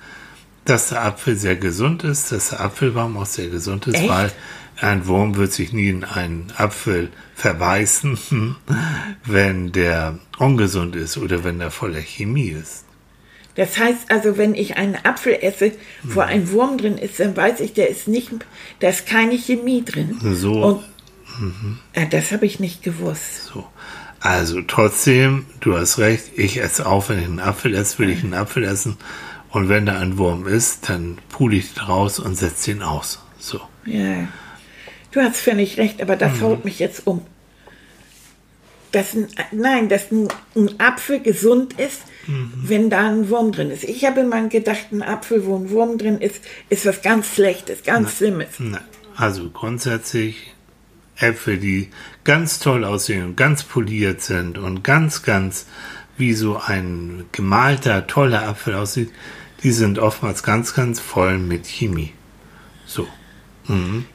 dass 0.66 0.90
der 0.90 1.04
Apfel 1.04 1.36
sehr 1.36 1.56
gesund 1.56 2.04
ist, 2.04 2.32
dass 2.32 2.50
der 2.50 2.62
Apfelbaum 2.62 3.18
auch 3.18 3.26
sehr 3.26 3.48
gesund 3.48 3.88
ist, 3.88 3.96
Echt? 3.96 4.10
weil 4.10 4.32
ein 4.82 5.08
Wurm 5.08 5.36
wird 5.36 5.52
sich 5.52 5.74
nie 5.74 5.90
in 5.90 6.04
einen 6.04 6.52
Apfel 6.56 7.10
verbeißen, 7.36 8.56
wenn 9.26 9.72
der 9.72 10.20
ungesund 10.38 10.96
ist 10.96 11.18
oder 11.18 11.44
wenn 11.44 11.60
er 11.60 11.72
voller 11.72 12.02
Chemie 12.02 12.50
ist. 12.50 12.86
Das 13.56 13.78
heißt 13.78 14.10
also, 14.10 14.38
wenn 14.38 14.56
ich 14.56 14.78
einen 14.78 14.96
Apfel 14.96 15.38
esse, 15.42 15.74
wo 16.04 16.22
ein 16.22 16.50
Wurm 16.52 16.78
drin 16.78 16.98
ist, 16.98 17.20
dann 17.20 17.36
weiß 17.36 17.60
ich, 17.60 17.74
der 17.74 17.90
ist 17.90 18.08
nicht, 18.08 18.32
da 18.80 18.90
ist 18.90 19.06
keine 19.06 19.38
Chemie 19.38 19.84
drin. 19.84 20.18
So. 20.22 20.64
Und 20.64 20.84
ja, 21.96 22.06
das 22.06 22.32
habe 22.32 22.46
ich 22.46 22.60
nicht 22.60 22.84
gewusst. 22.84 23.46
So. 23.46 23.66
Also 24.22 24.62
trotzdem, 24.62 25.46
du 25.62 25.78
hast 25.78 25.98
recht, 25.98 26.32
ich 26.36 26.62
esse 26.62 26.86
auch, 26.86 27.10
wenn 27.10 27.20
ich 27.20 27.26
einen 27.26 27.40
Apfel 27.40 27.74
esse, 27.76 28.00
will 28.00 28.10
ich 28.10 28.24
einen 28.24 28.34
Apfel 28.34 28.64
essen. 28.64 28.98
Und 29.50 29.68
wenn 29.68 29.86
da 29.86 29.98
ein 29.98 30.18
Wurm 30.18 30.48
ist, 30.48 30.90
dann 30.90 31.18
pule 31.30 31.56
ich 31.56 31.88
raus 31.88 32.20
und 32.20 32.36
setze 32.36 32.72
ihn 32.72 32.82
aus. 32.82 33.20
So. 33.40 33.62
Ja. 33.86 34.28
Du 35.12 35.22
hast 35.22 35.38
völlig 35.38 35.78
recht, 35.78 36.01
aber 36.01 36.16
das 36.16 36.42
haut 36.42 36.66
mich 36.66 36.80
jetzt 36.80 37.08
um. 37.08 37.25
Dass 38.92 39.13
ein, 39.13 39.28
nein, 39.51 39.89
dass 39.89 40.12
ein, 40.12 40.28
ein 40.56 40.80
Apfel 40.80 41.20
gesund 41.20 41.80
ist, 41.80 42.01
wenn 42.28 42.89
da 42.89 43.08
ein 43.10 43.30
Wurm 43.30 43.51
drin 43.51 43.72
ist. 43.72 43.84
Ich 43.84 44.06
habe 44.06 44.22
immer 44.22 44.48
gedacht, 44.48 44.92
ein 44.92 45.01
Apfel, 45.01 45.46
wo 45.46 45.56
ein 45.56 45.70
Wurm 45.72 45.98
drin 45.98 46.20
ist, 46.20 46.42
ist 46.70 46.86
was 46.86 47.01
ganz 47.01 47.34
Schlechtes, 47.34 47.84
ganz 47.84 48.18
Schlimmes. 48.18 48.50
Also 49.16 49.50
grundsätzlich 49.50 50.54
Äpfel, 51.18 51.58
die 51.58 51.89
ganz 52.24 52.60
toll 52.60 52.84
aussehen 52.84 53.25
und 53.25 53.36
ganz 53.36 53.63
poliert 53.63 54.22
sind 54.22 54.58
und 54.58 54.84
ganz, 54.84 55.24
ganz 55.24 55.66
wie 56.18 56.34
so 56.34 56.58
ein 56.58 57.25
gemalter, 57.32 58.08
toller 58.08 58.48
Apfel 58.48 58.75
aussieht, 58.75 59.12
die 59.63 59.72
sind 59.72 60.00
oftmals 60.00 60.44
ganz, 60.44 60.74
ganz 60.74 61.00
voll 61.00 61.38
mit 61.38 61.66
Chemie. 61.66 62.13
So. 62.86 63.08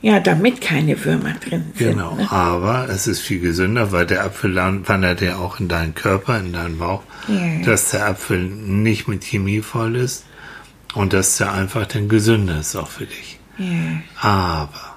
Ja, 0.02 0.20
damit 0.20 0.60
keine 0.60 1.04
Würmer 1.04 1.34
drin 1.34 1.64
sind. 1.74 1.90
Genau, 1.92 2.16
Ne? 2.16 2.30
aber 2.30 2.88
es 2.88 3.06
ist 3.06 3.20
viel 3.20 3.40
gesünder, 3.40 3.92
weil 3.92 4.04
der 4.06 4.24
Apfel 4.24 4.54
wandert 4.56 5.20
ja 5.20 5.36
auch 5.36 5.60
in 5.60 5.68
deinen 5.68 5.94
Körper, 5.94 6.38
in 6.40 6.52
deinen 6.52 6.78
Bauch, 6.78 7.02
Ja. 7.28 7.64
dass 7.64 7.90
der 7.90 8.06
Apfel 8.06 8.40
nicht 8.44 9.06
mit 9.08 9.22
Chemie 9.24 9.60
voll 9.60 9.96
ist 9.96 10.24
und 10.94 11.12
dass 11.12 11.36
der 11.36 11.52
einfach 11.52 11.86
dann 11.86 12.08
gesünder 12.08 12.58
ist 12.60 12.74
auch 12.76 12.88
für 12.88 13.06
dich. 13.06 13.38
Aber 14.20 14.96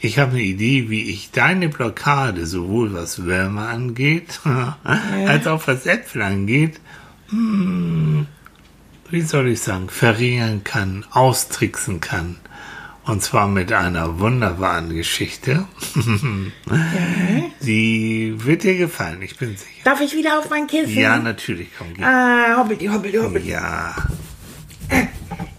ich 0.00 0.18
habe 0.20 0.32
eine 0.32 0.42
Idee, 0.42 0.88
wie 0.88 1.10
ich 1.10 1.32
deine 1.32 1.68
Blockade 1.68 2.46
sowohl 2.46 2.92
was 2.94 3.24
Würmer 3.24 3.68
angeht, 3.68 4.40
als 5.26 5.46
auch 5.48 5.66
was 5.66 5.86
Äpfel 5.86 6.22
angeht, 6.22 6.78
hm, 7.30 8.26
wie 9.10 9.22
soll 9.22 9.48
ich 9.48 9.60
sagen, 9.60 9.88
verringern 9.88 10.62
kann, 10.64 11.04
austricksen 11.10 12.00
kann. 12.00 12.36
Und 13.06 13.22
zwar 13.22 13.46
mit 13.46 13.72
einer 13.72 14.18
wunderbaren 14.18 14.90
Geschichte. 14.94 15.64
Die 17.62 18.34
wird 18.36 18.62
dir 18.64 18.76
gefallen, 18.76 19.22
ich 19.22 19.36
bin 19.36 19.50
sicher. 19.56 19.66
Darf 19.84 20.00
ich 20.00 20.12
wieder 20.14 20.38
auf 20.38 20.50
mein 20.50 20.66
Kissen? 20.66 20.94
Ja, 20.98 21.16
natürlich, 21.18 21.68
komm, 21.78 21.94
geh. 21.94 22.02
Ah, 22.02 22.56
hoppeli, 22.58 22.86
hoppeli, 22.86 23.16
hoppeli. 23.18 23.50
Ja, 23.50 23.94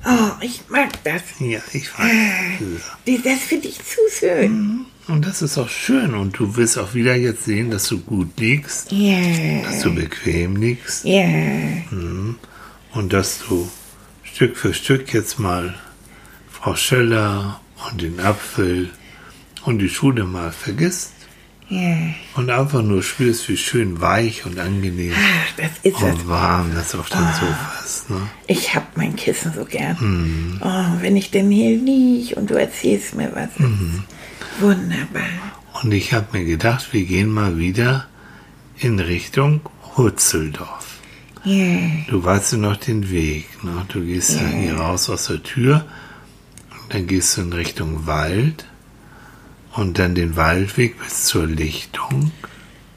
Oh, 0.10 0.32
ich 0.40 0.62
mag 0.70 0.90
das. 1.04 1.22
ja, 1.40 1.60
ich 1.74 1.90
weiß. 2.00 2.60
Die- 3.06 3.22
Das 3.22 3.40
finde 3.40 3.68
ich 3.68 3.78
zu 3.84 4.00
schön. 4.18 4.86
Und 5.10 5.26
das 5.26 5.42
ist 5.42 5.58
auch 5.58 5.68
schön. 5.70 6.14
Und 6.16 6.40
du 6.40 6.56
wirst 6.56 6.78
auch 6.78 6.94
wieder 6.94 7.16
jetzt 7.16 7.44
sehen, 7.46 7.72
dass 7.72 7.88
du 7.90 8.00
gut 8.00 8.40
liegst, 8.40 8.90
Ja, 8.92 9.18
dass 9.64 9.82
du 9.82 9.94
bequem 9.94 10.56
liegst 10.56 11.04
ja. 11.04 11.26
und 12.94 13.12
dass 13.14 13.40
du 13.48 13.70
Stück 14.24 14.56
für 14.56 14.74
Stück 14.74 15.14
jetzt 15.14 15.40
mal 15.40 15.76
Frau 16.68 16.76
Schöller 16.76 17.62
und 17.90 18.02
den 18.02 18.20
Apfel 18.20 18.90
und 19.64 19.80
die 19.80 19.88
Schule 19.88 20.26
mal 20.26 20.52
vergisst 20.52 21.14
ja. 21.70 21.96
und 22.36 22.50
einfach 22.50 22.82
nur 22.82 23.02
spürst, 23.04 23.48
wie 23.48 23.56
schön 23.56 24.02
weich 24.02 24.46
und 24.46 24.60
angenehm 24.60 25.14
Ach, 25.16 25.56
das 25.56 25.72
ist 25.84 26.02
und 26.02 26.28
warm 26.28 26.74
das 26.76 26.94
auf 26.94 27.08
dem 27.08 27.20
Sofa 27.20 27.74
ist. 27.86 28.10
Ne? 28.10 28.18
Ich 28.48 28.76
hab 28.76 28.98
mein 28.98 29.16
Kissen 29.16 29.54
so 29.56 29.64
gern. 29.64 30.60
Oh, 30.62 31.02
wenn 31.02 31.16
ich 31.16 31.32
denn 31.32 31.50
hier 31.52 31.78
lieg 31.78 32.36
und 32.36 32.50
du 32.50 32.56
erzählst 32.56 33.16
mir 33.16 33.32
was. 33.34 33.48
Wunderbar. 34.60 35.24
Und 35.82 35.94
ich 35.94 36.12
habe 36.12 36.38
mir 36.38 36.44
gedacht, 36.44 36.92
wir 36.92 37.06
gehen 37.06 37.30
mal 37.30 37.58
wieder 37.58 38.08
in 38.78 39.00
Richtung 39.00 39.62
Hutzeldorf. 39.96 40.98
Ja. 41.46 41.78
Du 42.10 42.22
weißt 42.26 42.52
ja 42.52 42.58
noch 42.58 42.76
den 42.76 43.10
Weg. 43.10 43.64
Ne? 43.64 43.86
Du 43.88 44.02
gehst 44.02 44.36
ja 44.36 44.46
hier 44.46 44.76
raus 44.78 45.10
aus 45.10 45.28
der 45.28 45.42
Tür 45.42 45.86
dann 46.90 47.08
gehst 47.08 47.38
du 47.38 47.42
in 47.42 47.54
Richtung 47.54 48.06
Wald 48.08 48.66
und 49.74 50.00
dann 50.00 50.16
den 50.16 50.36
Waldweg 50.36 50.98
bis 51.00 51.26
zur 51.26 51.46
Lichtung 51.46 52.32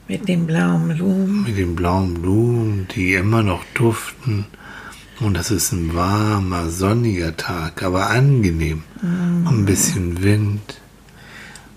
Mit 0.08 0.28
den 0.28 0.46
blauen 0.46 0.94
Blumen. 0.96 1.42
mit 1.44 1.56
den 1.58 1.74
blauen 1.76 2.14
Blumen, 2.14 2.86
die 2.94 3.14
immer 3.14 3.42
noch 3.42 3.64
duften. 3.74 4.46
Und 5.20 5.34
das 5.36 5.50
ist 5.50 5.72
ein 5.72 5.94
warmer, 5.94 6.70
sonniger 6.70 7.36
Tag, 7.36 7.82
aber 7.82 8.08
angenehm. 8.08 8.82
Und 9.02 9.46
ein 9.60 9.64
bisschen 9.66 10.22
Wind. 10.22 10.80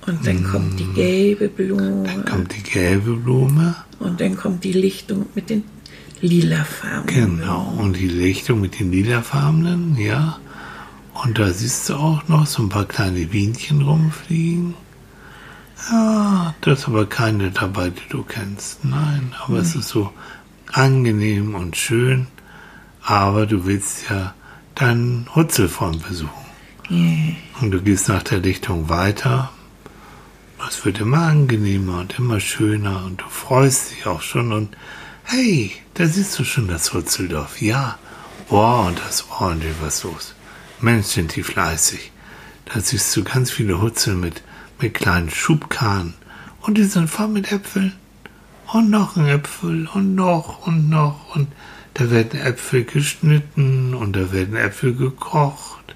Und 0.08 0.26
dann 0.26 0.44
kommt 0.44 0.80
die 0.80 0.88
gelbe 0.94 1.50
Blume. 1.50 2.04
Dann 2.06 2.24
kommt 2.26 2.56
die 2.56 2.64
gelbe 2.64 3.14
Blume. 3.16 3.76
Und 4.00 4.22
dann 4.22 4.38
kommt 4.38 4.64
die 4.64 4.72
Lichtung 4.74 5.26
mit 5.36 5.50
den 5.50 5.64
lila 6.22 6.64
Farben. 6.64 7.08
Genau. 7.08 7.76
Und 7.80 7.98
die 7.98 8.08
Lichtung 8.08 8.62
mit 8.62 8.80
den 8.80 8.92
lilafarbenen, 8.92 9.98
ja. 9.98 10.40
Und 11.14 11.38
da 11.38 11.52
siehst 11.52 11.90
du 11.90 11.96
auch 11.96 12.28
noch 12.28 12.46
so 12.48 12.64
ein 12.64 12.70
paar 12.70 12.86
kleine 12.86 13.26
Bienchen 13.26 13.82
rumfliegen. 13.82 14.74
Ja, 15.92 16.56
das 16.62 16.80
ist 16.80 16.88
aber 16.88 17.06
keine 17.06 17.52
dabei, 17.52 17.90
die 17.90 18.10
du 18.10 18.24
kennst. 18.24 18.86
Nein, 18.86 19.34
aber 19.44 19.60
es 19.60 19.76
ist 19.76 19.90
so 19.90 20.12
angenehm 20.72 21.56
und 21.56 21.78
schön. 21.78 22.28
Aber 23.04 23.46
du 23.46 23.66
willst 23.66 24.10
ja 24.10 24.34
deinen 24.76 25.28
Hutzelfreund 25.36 26.08
besuchen. 26.08 26.32
Ja. 26.90 27.36
Und 27.62 27.72
du 27.72 27.82
gehst 27.82 28.10
nach 28.10 28.24
der 28.24 28.40
Lichtung 28.40 28.90
weiter. 28.90 29.52
Es 30.68 30.86
wird 30.86 31.00
immer 31.02 31.24
angenehmer 31.24 32.00
und 32.00 32.18
immer 32.18 32.40
schöner 32.40 33.04
und 33.06 33.22
du 33.22 33.26
freust 33.30 33.92
dich 33.92 34.06
auch 34.08 34.22
schon 34.22 34.54
und 34.54 34.78
hey, 35.24 35.72
da 35.96 36.08
siehst 36.08 36.40
du 36.40 36.46
schon 36.46 36.68
das 36.68 36.94
Hutzeldorf. 36.94 37.62
Ja. 37.62 38.00
Boah, 38.50 38.88
und 38.88 39.00
das 39.00 39.16
ist 39.16 39.26
ordentlich 39.30 39.74
was 39.82 40.04
los. 40.04 40.34
Mensch, 40.80 41.08
sind 41.08 41.36
die 41.36 41.44
fleißig. 41.44 42.12
Da 42.66 42.80
siehst 42.80 43.16
du 43.16 43.24
ganz 43.24 43.52
viele 43.52 43.82
Hutzel 43.82 44.16
mit, 44.16 44.42
mit 44.80 44.94
kleinen 44.94 45.30
Schubkarren 45.30 46.14
und 46.62 46.78
die 46.78 46.84
sind 46.84 47.10
voll 47.10 47.28
mit 47.28 47.52
Äpfeln. 47.52 47.94
Und 48.72 48.90
noch 48.90 49.18
ein 49.18 49.28
Äpfel 49.28 49.88
und 49.94 50.16
noch 50.16 50.66
und 50.66 50.90
noch 50.90 51.36
und 51.36 51.48
da 51.94 52.10
werden 52.10 52.40
Äpfel 52.40 52.86
geschnitten 52.86 53.94
und 53.94 54.16
da 54.16 54.32
werden 54.32 54.56
Äpfel 54.56 54.96
gekocht. 54.96 55.96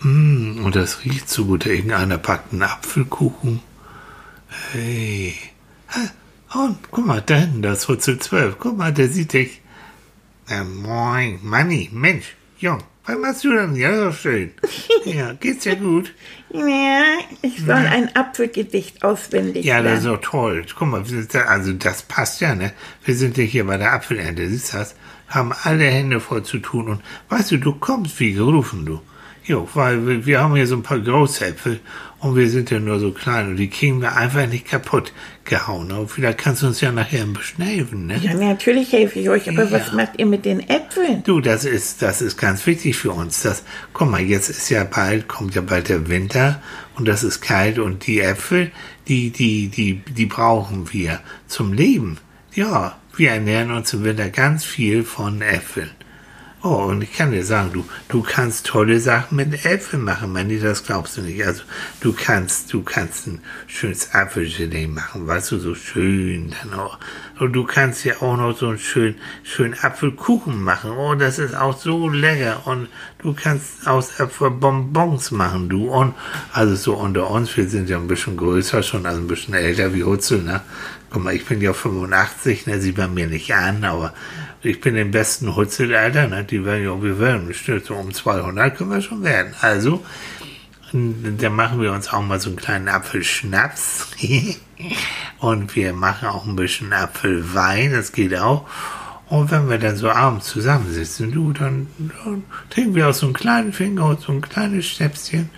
Mm, 0.00 0.64
und 0.64 0.76
das 0.76 1.04
riecht 1.04 1.30
so 1.30 1.46
gut. 1.46 1.64
Irgendeiner 1.64 2.18
packt 2.18 2.52
einen 2.52 2.62
Apfelkuchen. 2.62 3.60
Hey. 4.72 5.34
Und 6.52 6.78
guck 6.90 7.06
mal, 7.06 7.22
da 7.22 7.36
hinten, 7.36 7.62
das 7.62 7.88
Hutzel 7.88 8.18
12. 8.18 8.56
Guck 8.58 8.76
mal, 8.76 8.92
der 8.92 9.08
sieht 9.08 9.32
dich. 9.32 9.62
Äh, 10.48 10.62
moin, 10.62 11.38
Manni, 11.42 11.88
Mensch, 11.90 12.36
Jung, 12.58 12.82
was 13.06 13.18
machst 13.18 13.44
du 13.44 13.52
denn? 13.52 13.76
Ja, 13.76 13.96
so 13.96 14.12
schön. 14.12 14.52
Ja, 15.04 15.34
geht's 15.34 15.64
dir 15.64 15.76
gut? 15.76 16.14
ja, 16.50 17.02
ich 17.42 17.58
soll 17.60 17.74
ein 17.74 18.14
Apfelgedicht 18.16 19.02
auswendig 19.04 19.64
Ja, 19.64 19.82
das 19.82 19.98
ist 19.98 20.06
doch 20.06 20.20
toll. 20.20 20.64
Guck 20.76 20.88
mal, 20.88 21.00
wir 21.00 21.18
sind 21.20 21.34
da, 21.34 21.42
also 21.42 21.72
das 21.72 22.02
passt 22.02 22.40
ja, 22.40 22.54
ne? 22.54 22.72
Wir 23.04 23.14
sind 23.14 23.36
ja 23.36 23.44
hier 23.44 23.66
bei 23.66 23.76
der 23.76 23.92
Apfelernte, 23.92 24.48
siehst 24.48 24.72
du 24.72 24.78
das? 24.78 24.94
Haben 25.28 25.52
alle 25.64 25.84
Hände 25.84 26.20
voll 26.20 26.42
zu 26.42 26.58
tun 26.58 26.88
und 26.88 27.02
weißt 27.28 27.50
du, 27.50 27.56
du 27.58 27.74
kommst 27.74 28.18
wie 28.20 28.32
gerufen, 28.32 28.86
du. 28.86 29.00
Jo, 29.44 29.68
weil 29.74 30.06
wir, 30.06 30.26
wir 30.26 30.40
haben 30.40 30.54
hier 30.54 30.66
so 30.66 30.76
ein 30.76 30.82
paar 30.82 31.00
Großäpfel 31.00 31.80
und 32.24 32.36
wir 32.36 32.48
sind 32.48 32.70
ja 32.70 32.80
nur 32.80 32.98
so 32.98 33.10
klein 33.12 33.50
und 33.50 33.56
die 33.56 33.68
kriegen 33.68 34.00
wir 34.00 34.16
einfach 34.16 34.46
nicht 34.46 34.66
kaputt 34.66 35.12
gehauen. 35.44 35.92
Aber 35.92 36.08
vielleicht 36.08 36.38
kannst 36.38 36.62
du 36.62 36.66
uns 36.68 36.80
ja 36.80 36.90
nachher 36.90 37.22
ein 37.22 37.34
bisschen 37.34 37.64
helfen, 37.64 38.06
ne? 38.06 38.18
Ja, 38.22 38.32
natürlich 38.32 38.92
helfe 38.92 39.18
ich 39.20 39.28
euch, 39.28 39.48
aber 39.48 39.70
was 39.70 39.88
Ja. 39.88 39.94
macht 39.94 40.12
ihr 40.18 40.24
mit 40.24 40.44
den 40.46 40.60
Äpfeln? 40.68 41.22
Du, 41.24 41.40
das 41.40 41.64
ist, 41.66 42.00
das 42.00 42.22
ist 42.22 42.38
ganz 42.38 42.66
wichtig 42.66 42.96
für 42.96 43.12
uns. 43.12 43.42
Das, 43.42 43.62
guck 43.92 44.10
mal, 44.10 44.22
jetzt 44.22 44.48
ist 44.48 44.70
ja 44.70 44.84
bald, 44.84 45.28
kommt 45.28 45.54
ja 45.54 45.60
bald 45.60 45.90
der 45.90 46.08
Winter 46.08 46.62
und 46.96 47.06
das 47.06 47.22
ist 47.22 47.42
kalt 47.42 47.78
und 47.78 48.06
die 48.06 48.20
Äpfel, 48.20 48.72
die, 49.06 49.30
die, 49.30 49.68
die, 49.68 49.96
die 49.96 50.26
brauchen 50.26 50.92
wir 50.94 51.20
zum 51.46 51.74
Leben. 51.74 52.16
Ja, 52.54 52.98
wir 53.16 53.32
ernähren 53.32 53.70
uns 53.70 53.92
im 53.92 54.02
Winter 54.02 54.30
ganz 54.30 54.64
viel 54.64 55.04
von 55.04 55.42
Äpfeln. 55.42 55.90
Oh, 56.66 56.86
und 56.86 57.02
ich 57.02 57.12
kann 57.12 57.30
dir 57.30 57.44
sagen, 57.44 57.74
du, 57.74 57.84
du 58.08 58.22
kannst 58.22 58.64
tolle 58.64 58.98
Sachen 58.98 59.36
mit 59.36 59.66
Äpfeln 59.66 60.02
machen, 60.02 60.32
Manni, 60.32 60.58
das 60.58 60.82
glaubst 60.82 61.18
du 61.18 61.20
nicht. 61.20 61.44
Also, 61.44 61.62
du 62.00 62.14
kannst, 62.14 62.72
du 62.72 62.82
kannst 62.82 63.26
ein 63.26 63.42
schönes 63.66 64.14
Apfelgelee 64.14 64.86
machen, 64.86 65.26
weißt 65.26 65.52
du, 65.52 65.58
so 65.58 65.74
schön 65.74 66.54
dann 66.62 66.80
auch. 66.80 66.98
Und 67.38 67.52
du 67.52 67.64
kannst 67.64 68.06
ja 68.06 68.14
auch 68.22 68.38
noch 68.38 68.56
so 68.56 68.68
einen 68.68 68.78
schönen, 68.78 69.16
schönen 69.42 69.74
Apfelkuchen 69.74 70.62
machen. 70.62 70.92
Oh, 70.92 71.14
das 71.14 71.38
ist 71.38 71.54
auch 71.54 71.76
so 71.76 72.08
lecker. 72.08 72.62
Und 72.64 72.88
du 73.18 73.34
kannst 73.34 73.86
aus 73.86 74.18
Äpfel 74.18 74.50
Bonbons 74.50 75.32
machen, 75.32 75.68
du. 75.68 75.88
Und, 75.88 76.14
also 76.54 76.74
so 76.76 76.94
unter 76.94 77.30
uns, 77.30 77.54
wir 77.58 77.68
sind 77.68 77.90
ja 77.90 77.98
ein 77.98 78.08
bisschen 78.08 78.38
größer 78.38 78.82
schon, 78.82 79.04
also 79.04 79.20
ein 79.20 79.28
bisschen 79.28 79.52
älter 79.52 79.92
wie 79.92 80.04
Hutzel, 80.04 80.42
ne? 80.42 80.62
Guck 81.14 81.22
mal, 81.22 81.34
ich 81.36 81.46
bin 81.46 81.60
ja 81.60 81.72
85, 81.72 82.66
ne, 82.66 82.80
sieht 82.80 82.98
man 82.98 83.14
mir 83.14 83.28
nicht 83.28 83.54
an, 83.54 83.84
aber 83.84 84.12
ich 84.62 84.80
bin 84.80 84.96
im 84.96 85.12
besten 85.12 85.54
Hutzelalter, 85.54 86.26
ne, 86.26 86.42
die 86.42 86.64
werden 86.64 86.82
ja, 86.82 87.00
wir 87.00 87.20
werden 87.20 87.46
bestimmt 87.46 87.84
so 87.84 87.94
um 87.94 88.12
200 88.12 88.76
können 88.76 88.90
wir 88.90 89.00
schon 89.00 89.22
werden. 89.22 89.54
Also, 89.60 90.04
dann 90.92 91.54
machen 91.54 91.80
wir 91.80 91.92
uns 91.92 92.12
auch 92.12 92.20
mal 92.20 92.40
so 92.40 92.50
einen 92.50 92.56
kleinen 92.56 92.88
Apfelschnaps. 92.88 94.08
Und 95.38 95.76
wir 95.76 95.92
machen 95.92 96.26
auch 96.26 96.46
ein 96.46 96.56
bisschen 96.56 96.92
Apfelwein, 96.92 97.92
das 97.92 98.10
geht 98.10 98.36
auch. 98.36 98.66
Und 99.28 99.52
wenn 99.52 99.70
wir 99.70 99.78
dann 99.78 99.94
so 99.94 100.10
abends 100.10 100.48
zusammensitzen, 100.48 101.30
du, 101.30 101.52
dann, 101.52 101.86
dann 101.96 102.42
trinken 102.70 102.96
wir 102.96 103.06
aus 103.06 103.20
so 103.20 103.26
einem 103.26 103.34
kleinen 103.34 103.72
Finger 103.72 104.06
und 104.06 104.20
so 104.20 104.32
ein 104.32 104.40
kleines 104.40 104.86
Schnäpschen 104.86 105.48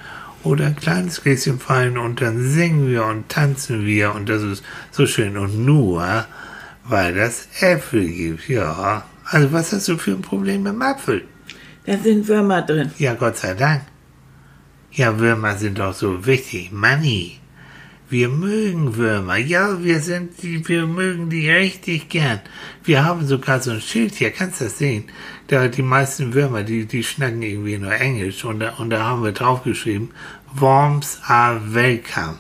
oder 0.46 0.66
ein 0.66 0.76
kleines 0.76 1.22
Gläschen 1.22 1.60
Wein 1.66 1.98
und 1.98 2.20
dann 2.20 2.48
singen 2.48 2.88
wir 2.88 3.04
und 3.04 3.28
tanzen 3.28 3.84
wir 3.84 4.14
und 4.14 4.28
das 4.28 4.42
ist 4.42 4.64
so 4.90 5.06
schön. 5.06 5.36
Und 5.36 5.64
nur, 5.64 6.26
weil 6.84 7.14
das 7.14 7.48
Äpfel 7.60 8.06
gibt, 8.06 8.48
ja. 8.48 9.04
Also 9.24 9.52
was 9.52 9.72
hast 9.72 9.88
du 9.88 9.98
für 9.98 10.12
ein 10.12 10.22
Problem 10.22 10.62
mit 10.62 10.72
dem 10.72 10.82
Apfel? 10.82 11.24
Da 11.84 11.96
sind 11.98 12.26
Würmer 12.28 12.62
drin. 12.62 12.90
Ja, 12.98 13.14
Gott 13.14 13.36
sei 13.36 13.54
Dank. 13.54 13.82
Ja, 14.92 15.18
Würmer 15.18 15.56
sind 15.56 15.78
doch 15.78 15.94
so 15.94 16.24
wichtig. 16.24 16.70
Manni. 16.72 17.38
Wir 18.08 18.28
mögen 18.28 18.94
Würmer. 18.94 19.36
Ja, 19.36 19.82
wir 19.82 20.00
sind 20.00 20.40
die, 20.42 20.66
wir 20.68 20.86
mögen 20.86 21.28
die 21.28 21.50
richtig 21.50 22.08
gern. 22.08 22.40
Wir 22.84 23.04
haben 23.04 23.26
sogar 23.26 23.60
so 23.60 23.72
ein 23.72 23.80
Schild 23.80 24.14
hier, 24.14 24.30
kannst 24.30 24.60
du 24.60 24.64
das 24.64 24.78
sehen? 24.78 25.04
Da, 25.48 25.66
die 25.66 25.82
meisten 25.82 26.32
Würmer, 26.32 26.62
die, 26.62 26.86
die 26.86 27.02
schnacken 27.02 27.42
irgendwie 27.42 27.78
nur 27.78 27.92
Englisch 27.92 28.44
und 28.44 28.60
da, 28.60 28.74
und 28.74 28.90
da 28.90 29.02
haben 29.04 29.24
wir 29.24 29.32
draufgeschrieben, 29.32 30.10
Worms 30.54 31.20
are 31.26 31.60
welcome. 31.74 32.38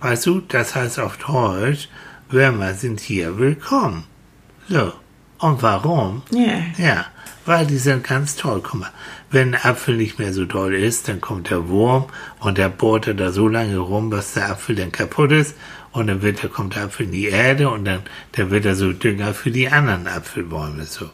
Weißt 0.00 0.26
du, 0.26 0.40
das 0.40 0.76
heißt 0.76 1.00
auf 1.00 1.16
Deutsch, 1.16 1.88
Würmer 2.28 2.74
sind 2.74 3.00
hier 3.00 3.36
willkommen. 3.36 4.04
So. 4.68 4.92
Und 5.40 5.62
warum? 5.62 6.22
Ja. 6.30 6.62
Ja, 6.78 7.06
weil 7.46 7.66
die 7.66 7.78
sind 7.78 8.04
ganz 8.04 8.36
toll. 8.36 8.60
Guck 8.62 8.80
mal, 8.80 8.90
wenn 9.30 9.54
ein 9.54 9.64
Apfel 9.64 9.96
nicht 9.96 10.18
mehr 10.18 10.32
so 10.32 10.44
toll 10.46 10.74
ist, 10.74 11.08
dann 11.08 11.20
kommt 11.20 11.50
der 11.50 11.68
Wurm 11.68 12.06
und 12.40 12.58
der 12.58 12.68
bohrt 12.68 13.08
da 13.18 13.32
so 13.32 13.48
lange 13.48 13.78
rum, 13.78 14.10
bis 14.10 14.34
der 14.34 14.50
Apfel 14.50 14.76
dann 14.76 14.92
kaputt 14.92 15.32
ist 15.32 15.54
und 15.92 16.06
dann 16.06 16.22
wird 16.22 16.52
kommt 16.52 16.76
der 16.76 16.84
Apfel 16.84 17.06
in 17.06 17.12
die 17.12 17.26
Erde 17.28 17.68
und 17.68 17.84
dann, 17.84 18.02
dann 18.32 18.50
wird 18.50 18.64
er 18.64 18.76
so 18.76 18.92
Dünger 18.92 19.34
für 19.34 19.50
die 19.50 19.68
anderen 19.68 20.06
Apfelbäume 20.06 20.84
so. 20.84 21.10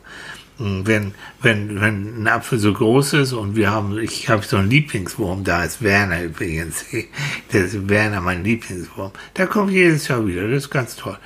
Und 0.59 0.87
Wenn, 0.87 1.13
wenn, 1.43 1.81
wenn 1.81 2.23
ein 2.23 2.29
Apfel 2.29 2.59
so 2.59 2.73
groß 2.73 3.13
ist 3.15 3.35
und 3.35 3.57
wir 3.57 3.71
haben, 3.71 3.99
ich 3.99 4.31
habe 4.31 4.43
so 4.43 4.57
einen 4.57 4.71
Lieblingswurm, 4.71 5.45
da 5.45 5.65
ist 5.65 5.83
Werner 5.83 6.23
übrigens, 6.23 6.85
der 7.53 7.65
ist 7.65 7.89
Werner 7.89 8.23
mein 8.23 8.43
Lieblingswurm, 8.43 9.13
der 9.37 9.49
kommt 9.49 9.71
jedes 9.71 10.09
Jahr 10.09 10.27
wieder, 10.27 10.49
das 10.49 10.65
ist 10.65 10.71
ganz 10.71 10.97
toll. 10.97 11.19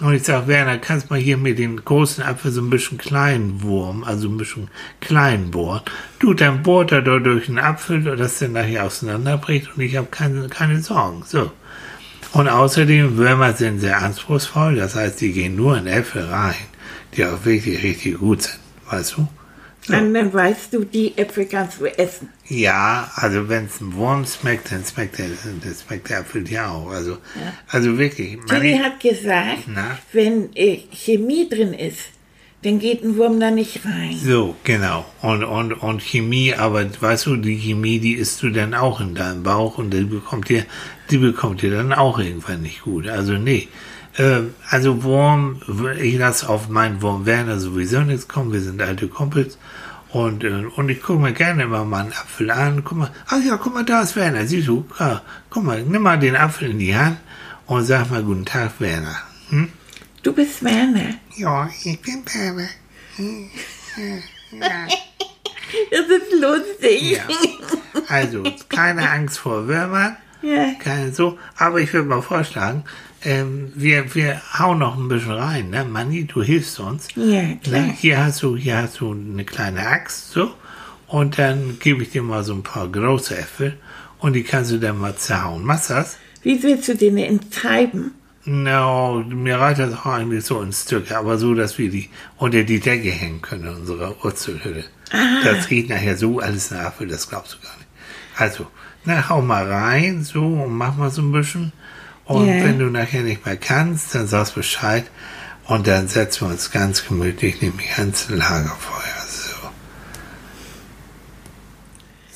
Und 0.00 0.14
ich 0.14 0.22
sag 0.22 0.46
Werner, 0.46 0.78
kannst 0.78 1.10
mal 1.10 1.18
hier 1.18 1.36
mit 1.36 1.58
den 1.58 1.84
großen 1.84 2.22
Apfel 2.22 2.52
so 2.52 2.62
ein 2.62 2.70
bisschen 2.70 2.98
kleinen 2.98 3.62
Wurm, 3.62 4.04
also 4.04 4.28
ein 4.28 4.38
bisschen 4.38 4.68
klein 5.00 5.50
bohren. 5.50 5.82
Du, 6.20 6.32
dann 6.34 6.62
bohrt 6.62 6.92
er 6.92 7.02
da 7.02 7.18
durch 7.18 7.48
einen 7.48 7.58
Apfel, 7.58 8.16
dass 8.16 8.38
der 8.38 8.48
nachher 8.48 8.84
auseinanderbricht 8.84 9.76
und 9.76 9.82
ich 9.82 9.96
habe 9.96 10.06
keine, 10.10 10.48
keine 10.48 10.80
Sorgen. 10.80 11.24
So. 11.26 11.50
Und 12.32 12.48
außerdem, 12.48 13.16
Würmer 13.16 13.54
sind 13.54 13.80
sehr 13.80 14.00
anspruchsvoll, 14.00 14.76
das 14.76 14.94
heißt, 14.94 15.20
die 15.20 15.32
gehen 15.32 15.56
nur 15.56 15.76
in 15.76 15.86
Äpfel 15.86 16.24
rein, 16.26 16.54
die 17.14 17.24
auch 17.24 17.44
wirklich 17.44 17.82
richtig 17.82 18.18
gut 18.18 18.42
sind, 18.42 18.58
weißt 18.90 19.16
du? 19.16 19.28
Und 19.88 20.12
dann 20.12 20.32
weißt 20.32 20.74
du, 20.74 20.84
die 20.84 21.16
Äpfel 21.16 21.46
kannst 21.46 21.80
du 21.80 21.86
essen. 21.86 22.28
Ja, 22.46 23.10
also 23.14 23.48
wenn 23.48 23.66
es 23.66 23.80
ein 23.80 23.94
Wurm 23.94 24.26
schmeckt, 24.26 24.70
dann 24.70 24.84
schmeckt 24.84 25.18
der, 25.18 25.28
dann 25.28 25.74
schmeckt 25.74 26.10
der 26.10 26.20
Apfel 26.20 26.48
ja 26.50 26.70
auch. 26.70 26.90
Also, 26.90 27.18
also 27.68 27.96
wirklich. 27.96 28.38
Tilly 28.46 28.78
hat 28.78 29.00
gesagt, 29.00 29.64
Na? 29.66 29.98
wenn 30.12 30.54
äh, 30.54 30.82
Chemie 30.92 31.48
drin 31.48 31.72
ist, 31.72 32.00
dann 32.62 32.78
geht 32.80 33.04
ein 33.04 33.16
Wurm 33.16 33.38
da 33.38 33.50
nicht 33.50 33.84
rein. 33.84 34.16
So, 34.16 34.56
genau. 34.64 35.06
Und, 35.22 35.44
und, 35.44 35.72
und 35.72 36.02
Chemie, 36.02 36.54
aber 36.54 36.84
weißt 37.00 37.26
du, 37.26 37.36
die 37.36 37.56
Chemie, 37.56 38.00
die 38.00 38.14
isst 38.14 38.42
du 38.42 38.50
dann 38.50 38.74
auch 38.74 39.00
in 39.00 39.14
deinem 39.14 39.44
Bauch 39.44 39.78
und 39.78 39.94
dann 39.94 40.08
bekommt 40.08 40.48
dir 40.48 40.64
die 41.10 41.18
bekommt 41.18 41.62
ihr 41.62 41.70
dann 41.70 41.92
auch 41.92 42.18
irgendwann 42.18 42.62
nicht 42.62 42.82
gut. 42.82 43.08
Also 43.08 43.34
nee. 43.34 43.68
Ähm, 44.16 44.54
also 44.68 45.02
Wurm, 45.02 45.60
ich 46.00 46.18
lasse 46.18 46.48
auf 46.48 46.68
meinen 46.68 47.02
Wurm 47.02 47.26
Werner 47.26 47.58
sowieso 47.58 48.00
nichts 48.00 48.28
kommen. 48.28 48.52
Wir 48.52 48.60
sind 48.60 48.82
alte 48.82 49.08
Kumpels. 49.08 49.58
Und, 50.10 50.44
äh, 50.44 50.64
und 50.76 50.88
ich 50.88 51.02
gucke 51.02 51.20
mir 51.20 51.32
gerne 51.32 51.64
immer 51.64 51.84
mal 51.84 52.04
einen 52.04 52.12
Apfel 52.12 52.50
an. 52.50 52.82
Guck 52.84 52.98
mal, 52.98 53.10
ach 53.26 53.42
ja, 53.44 53.56
guck 53.56 53.74
mal, 53.74 53.84
da 53.84 54.02
ist 54.02 54.16
Werner. 54.16 54.46
Siehst 54.46 54.68
du? 54.68 54.84
Guck 55.50 55.64
mal, 55.64 55.82
nimm 55.82 56.02
mal 56.02 56.18
den 56.18 56.36
Apfel 56.36 56.70
in 56.70 56.78
die 56.78 56.96
Hand 56.96 57.18
und 57.66 57.84
sag 57.84 58.10
mal 58.10 58.22
guten 58.22 58.44
Tag, 58.44 58.72
Werner. 58.80 59.16
Hm? 59.50 59.68
Du 60.22 60.32
bist 60.32 60.62
Werner. 60.64 61.14
Ja, 61.36 61.70
ich 61.84 62.00
bin 62.00 62.24
Werner. 62.26 62.68
Ja. 64.52 64.86
Das 65.90 66.06
ist 66.08 66.32
lustig. 66.40 67.12
Ja. 67.12 67.22
Also, 68.08 68.42
keine 68.68 69.10
Angst 69.10 69.38
vor 69.38 69.68
Würmern. 69.68 70.16
Ja. 70.42 70.72
Keine 70.78 71.12
so. 71.12 71.38
Aber 71.56 71.80
ich 71.80 71.92
würde 71.92 72.08
mal 72.08 72.22
vorschlagen, 72.22 72.84
ähm, 73.24 73.72
wir, 73.74 74.14
wir 74.14 74.40
hauen 74.58 74.78
noch 74.78 74.96
ein 74.96 75.08
bisschen 75.08 75.32
rein, 75.32 75.70
ne? 75.70 75.84
Manni, 75.84 76.24
du 76.24 76.42
hilfst 76.42 76.78
uns. 76.80 77.08
Ja, 77.16 77.54
klar. 77.62 77.82
Ne? 77.82 77.94
Hier 77.98 78.24
hast 78.24 78.42
du, 78.42 78.56
hier 78.56 78.78
hast 78.78 79.00
du 79.00 79.12
eine 79.12 79.44
kleine 79.44 79.86
Axt, 79.86 80.30
so. 80.32 80.54
Und 81.06 81.38
dann 81.38 81.78
gebe 81.80 82.02
ich 82.02 82.10
dir 82.10 82.22
mal 82.22 82.44
so 82.44 82.54
ein 82.54 82.62
paar 82.62 82.88
große 82.88 83.36
Äpfel 83.36 83.76
und 84.18 84.34
die 84.34 84.44
kannst 84.44 84.70
du 84.70 84.78
dann 84.78 84.98
mal 84.98 85.16
zerhauen. 85.16 85.64
Machst 85.64 85.90
du 85.90 85.94
das? 85.94 86.16
Wie 86.42 86.62
willst 86.62 86.88
du 86.88 86.94
den 86.94 87.16
enttreiben? 87.16 88.12
No, 88.50 89.22
mir 89.28 89.60
reicht 89.60 89.78
das 89.78 89.92
auch 89.92 90.06
eigentlich 90.06 90.42
so 90.46 90.62
in 90.62 90.72
Stücke, 90.72 91.18
aber 91.18 91.36
so, 91.36 91.52
dass 91.54 91.76
wir 91.76 91.90
die 91.90 92.08
unter 92.38 92.62
die 92.62 92.80
Decke 92.80 93.10
hängen 93.10 93.42
können 93.42 93.64
in 93.64 93.74
unserer 93.74 94.14
Wurzelhütte. 94.24 94.84
Das 95.44 95.68
riecht 95.68 95.90
nachher 95.90 96.16
so 96.16 96.38
alles 96.40 96.70
nach 96.70 96.94
das 96.98 97.28
glaubst 97.28 97.54
du 97.54 97.58
gar 97.66 97.76
nicht. 97.76 97.88
Also, 98.38 98.66
na, 99.04 99.28
hau 99.28 99.42
mal 99.42 99.70
rein, 99.70 100.24
so, 100.24 100.40
und 100.46 100.72
mach 100.72 100.96
mal 100.96 101.10
so 101.10 101.20
ein 101.20 101.30
bisschen. 101.30 101.72
Und 102.24 102.46
Ja. 102.48 102.64
wenn 102.64 102.78
du 102.78 102.86
nachher 102.86 103.20
nicht 103.22 103.44
mehr 103.44 103.58
kannst, 103.58 104.14
dann 104.14 104.26
sagst 104.26 104.54
Bescheid. 104.54 105.04
Und 105.66 105.86
dann 105.86 106.08
setzen 106.08 106.46
wir 106.46 106.52
uns 106.52 106.70
ganz 106.70 107.06
gemütlich 107.06 107.60
nämlich 107.60 107.98
ans 107.98 108.30
Lagerfeuer. 108.30 109.26
So. 109.28 109.56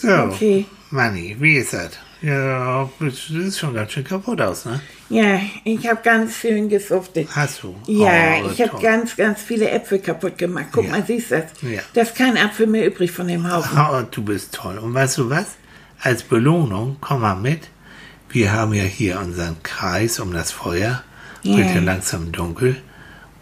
So, 0.09 0.14
Okay. 0.25 0.66
Manni, 0.90 1.37
wie 1.40 1.55
ist 1.57 1.72
das? 1.72 1.92
Ja, 2.23 2.89
das 3.01 3.27
sieht 3.27 3.57
schon 3.57 3.75
ganz 3.75 3.93
schön 3.93 4.05
kaputt 4.05 4.41
aus, 4.41 4.65
ne? 4.65 4.81
Ja, 5.09 5.41
ich 5.65 5.89
habe 5.89 6.01
ganz 6.03 6.37
schön 6.37 6.69
gesuftet. 6.69 7.29
Hast 7.35 7.63
du? 7.65 7.75
Ja, 7.87 8.37
Oh, 8.45 8.51
ich 8.51 8.61
habe 8.63 8.81
ganz, 8.81 9.17
ganz 9.17 9.43
viele 9.43 9.69
Äpfel 9.71 9.99
kaputt 9.99 10.39
gemacht. 10.39 10.67
Guck 10.73 10.85
Ja. 10.85 10.91
mal, 10.93 11.05
siehst 11.07 11.33
du 11.33 11.41
das? 11.41 11.51
Ja. 11.63 11.81
Da 11.95 12.03
ist 12.03 12.15
kein 12.15 12.37
Apfel 12.39 12.67
mehr 12.69 12.87
übrig 12.87 13.11
von 13.11 13.27
dem 13.29 13.51
Haufen. 13.53 13.77
Oh, 13.79 14.03
du 14.11 14.23
bist 14.23 14.55
toll. 14.55 14.79
Und 14.79 14.95
weißt 14.95 15.19
du 15.19 15.31
was? 15.31 15.47
Als 16.01 16.23
Belohnung, 16.23 16.97
komm 17.01 17.23
mal 17.23 17.35
mit. 17.35 17.69
Wir 18.29 18.53
haben 18.53 18.73
ja 18.73 18.85
hier 18.85 19.19
unseren 19.21 19.63
Kreis 19.63 20.19
um 20.21 20.33
das 20.33 20.53
Feuer. 20.53 21.03
Ja. 21.43 21.57
Wird 21.57 21.75
ja 21.75 21.81
langsam 21.81 22.31
dunkel. 22.33 22.77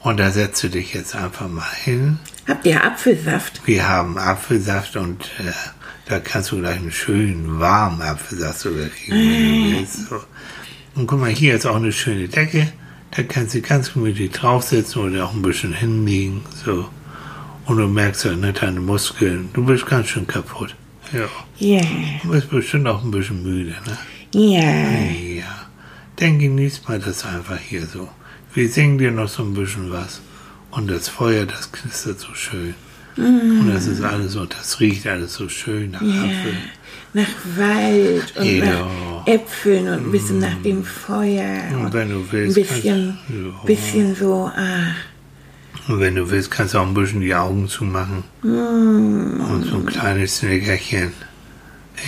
Und 0.01 0.19
da 0.19 0.31
setzt 0.31 0.63
du 0.63 0.69
dich 0.69 0.95
jetzt 0.95 1.15
einfach 1.15 1.49
mal 1.49 1.67
hin. 1.85 2.19
Habt 2.49 2.65
ihr 2.65 2.83
Apfelsaft? 2.83 3.61
Wir 3.67 3.87
haben 3.87 4.17
Apfelsaft 4.17 4.97
und 4.97 5.23
äh, 5.39 5.53
da 6.11 6.19
kannst 6.19 6.51
du 6.51 6.59
gleich 6.59 6.77
einen 6.77 6.91
schönen 6.91 7.61
warmen 7.61 8.03
Apfelsaft 8.03 8.59
sogar 8.59 8.89
kriegen, 8.89 9.13
wenn 9.13 9.71
du 9.71 9.79
willst. 9.79 10.09
So. 10.09 10.21
Und 10.97 11.07
guck 11.07 11.21
mal, 11.21 11.31
hier 11.31 11.55
ist 11.55 11.67
auch 11.67 11.77
eine 11.77 11.93
schöne 11.93 12.27
Decke. 12.29 12.73
Da 13.13 13.23
kannst 13.23 13.55
du 13.55 13.61
ganz 13.61 13.93
gemütlich 13.93 14.33
draufsitzen 14.33 15.03
oder 15.03 15.27
auch 15.27 15.35
ein 15.35 15.43
bisschen 15.43 15.73
hinlegen. 15.73 16.43
So. 16.65 16.89
Und 17.67 17.77
du 17.77 17.87
merkst 17.87 18.25
ja 18.25 18.33
nicht 18.33 18.61
deine 18.61 18.81
Muskeln. 18.81 19.51
Du 19.53 19.65
bist 19.65 19.87
ganz 19.87 20.09
schön 20.09 20.27
kaputt. 20.27 20.75
Ja. 21.13 21.29
Ja, 21.59 21.83
Du 22.23 22.31
bist 22.31 22.51
bestimmt 22.51 22.89
auch 22.89 23.05
ein 23.05 23.11
bisschen 23.13 23.43
müde, 23.43 23.77
ne? 23.87 23.99
ja. 24.35 25.41
Ja. 25.41 25.69
Dann 26.17 26.39
genießt 26.39 26.89
mal 26.89 26.99
das 26.99 27.25
einfach 27.25 27.59
hier 27.59 27.87
so. 27.87 28.09
Wir 28.53 28.69
singen 28.69 28.99
dir 28.99 29.11
noch 29.13 29.29
so 29.29 29.43
ein 29.45 29.55
bisschen 29.55 29.91
was. 29.93 30.21
Und 30.73 30.91
das 30.91 31.09
Feuer, 31.09 31.47
das 31.47 31.71
knistert 31.73 32.19
so 32.19 32.35
schön. 32.35 32.75
Und 33.17 33.69
das 33.73 33.87
ist 33.87 34.03
alles 34.03 34.33
so, 34.33 34.47
das 34.47 34.81
riecht 34.81 35.07
alles 35.07 35.35
so 35.35 35.49
schön 35.49 35.91
nach 35.91 36.01
Apfel. 36.01 36.55
Nach 37.13 37.27
Wald 37.57 38.37
und 38.37 38.47
Ja. 38.47 38.65
nach 38.65 39.27
Äpfeln 39.27 39.89
und 39.89 40.07
ein 40.07 40.13
bisschen 40.13 40.39
nach 40.39 40.63
dem 40.65 40.85
Feuer. 40.85 41.63
Und 41.75 41.93
wenn 41.93 42.09
du 42.11 42.17
ein 42.17 42.29
willst, 42.31 42.55
bisschen, 42.55 43.19
kannst, 43.27 43.45
ja. 43.45 43.65
bisschen 43.67 44.15
so, 44.15 44.51
ah, 44.55 44.95
Und 45.89 45.99
wenn 46.01 46.15
du 46.15 46.31
willst, 46.31 46.51
kannst 46.51 46.75
du 46.75 46.79
auch 46.79 46.87
ein 46.87 46.95
bisschen 46.95 47.21
die 47.21 47.35
Augen 47.35 47.67
zumachen. 47.69 48.23
Und 48.43 49.65
so 49.69 49.77
ein 49.77 49.87
kleines 49.87 50.43
Nickerchen. 50.43 51.13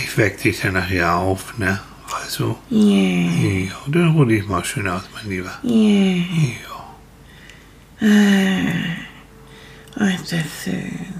Ich 0.03 0.17
weck 0.17 0.41
dich 0.41 0.61
dann 0.61 0.73
nachher 0.73 1.15
auf, 1.15 1.57
ne? 1.57 1.79
Weißt 2.09 2.39
du? 2.39 2.55
ja, 2.69 3.65
Ja, 3.65 3.71
dann 3.87 4.11
ruh 4.11 4.25
dich 4.25 4.47
mal 4.47 4.63
schön 4.63 4.87
aus, 4.87 5.03
mein 5.13 5.29
Lieber. 5.29 5.51
ja. 5.63 6.23
Ja. 8.01 8.05
Oh, 8.05 9.12
ist 10.01 10.31
das 10.31 10.63
schön. 10.63 11.13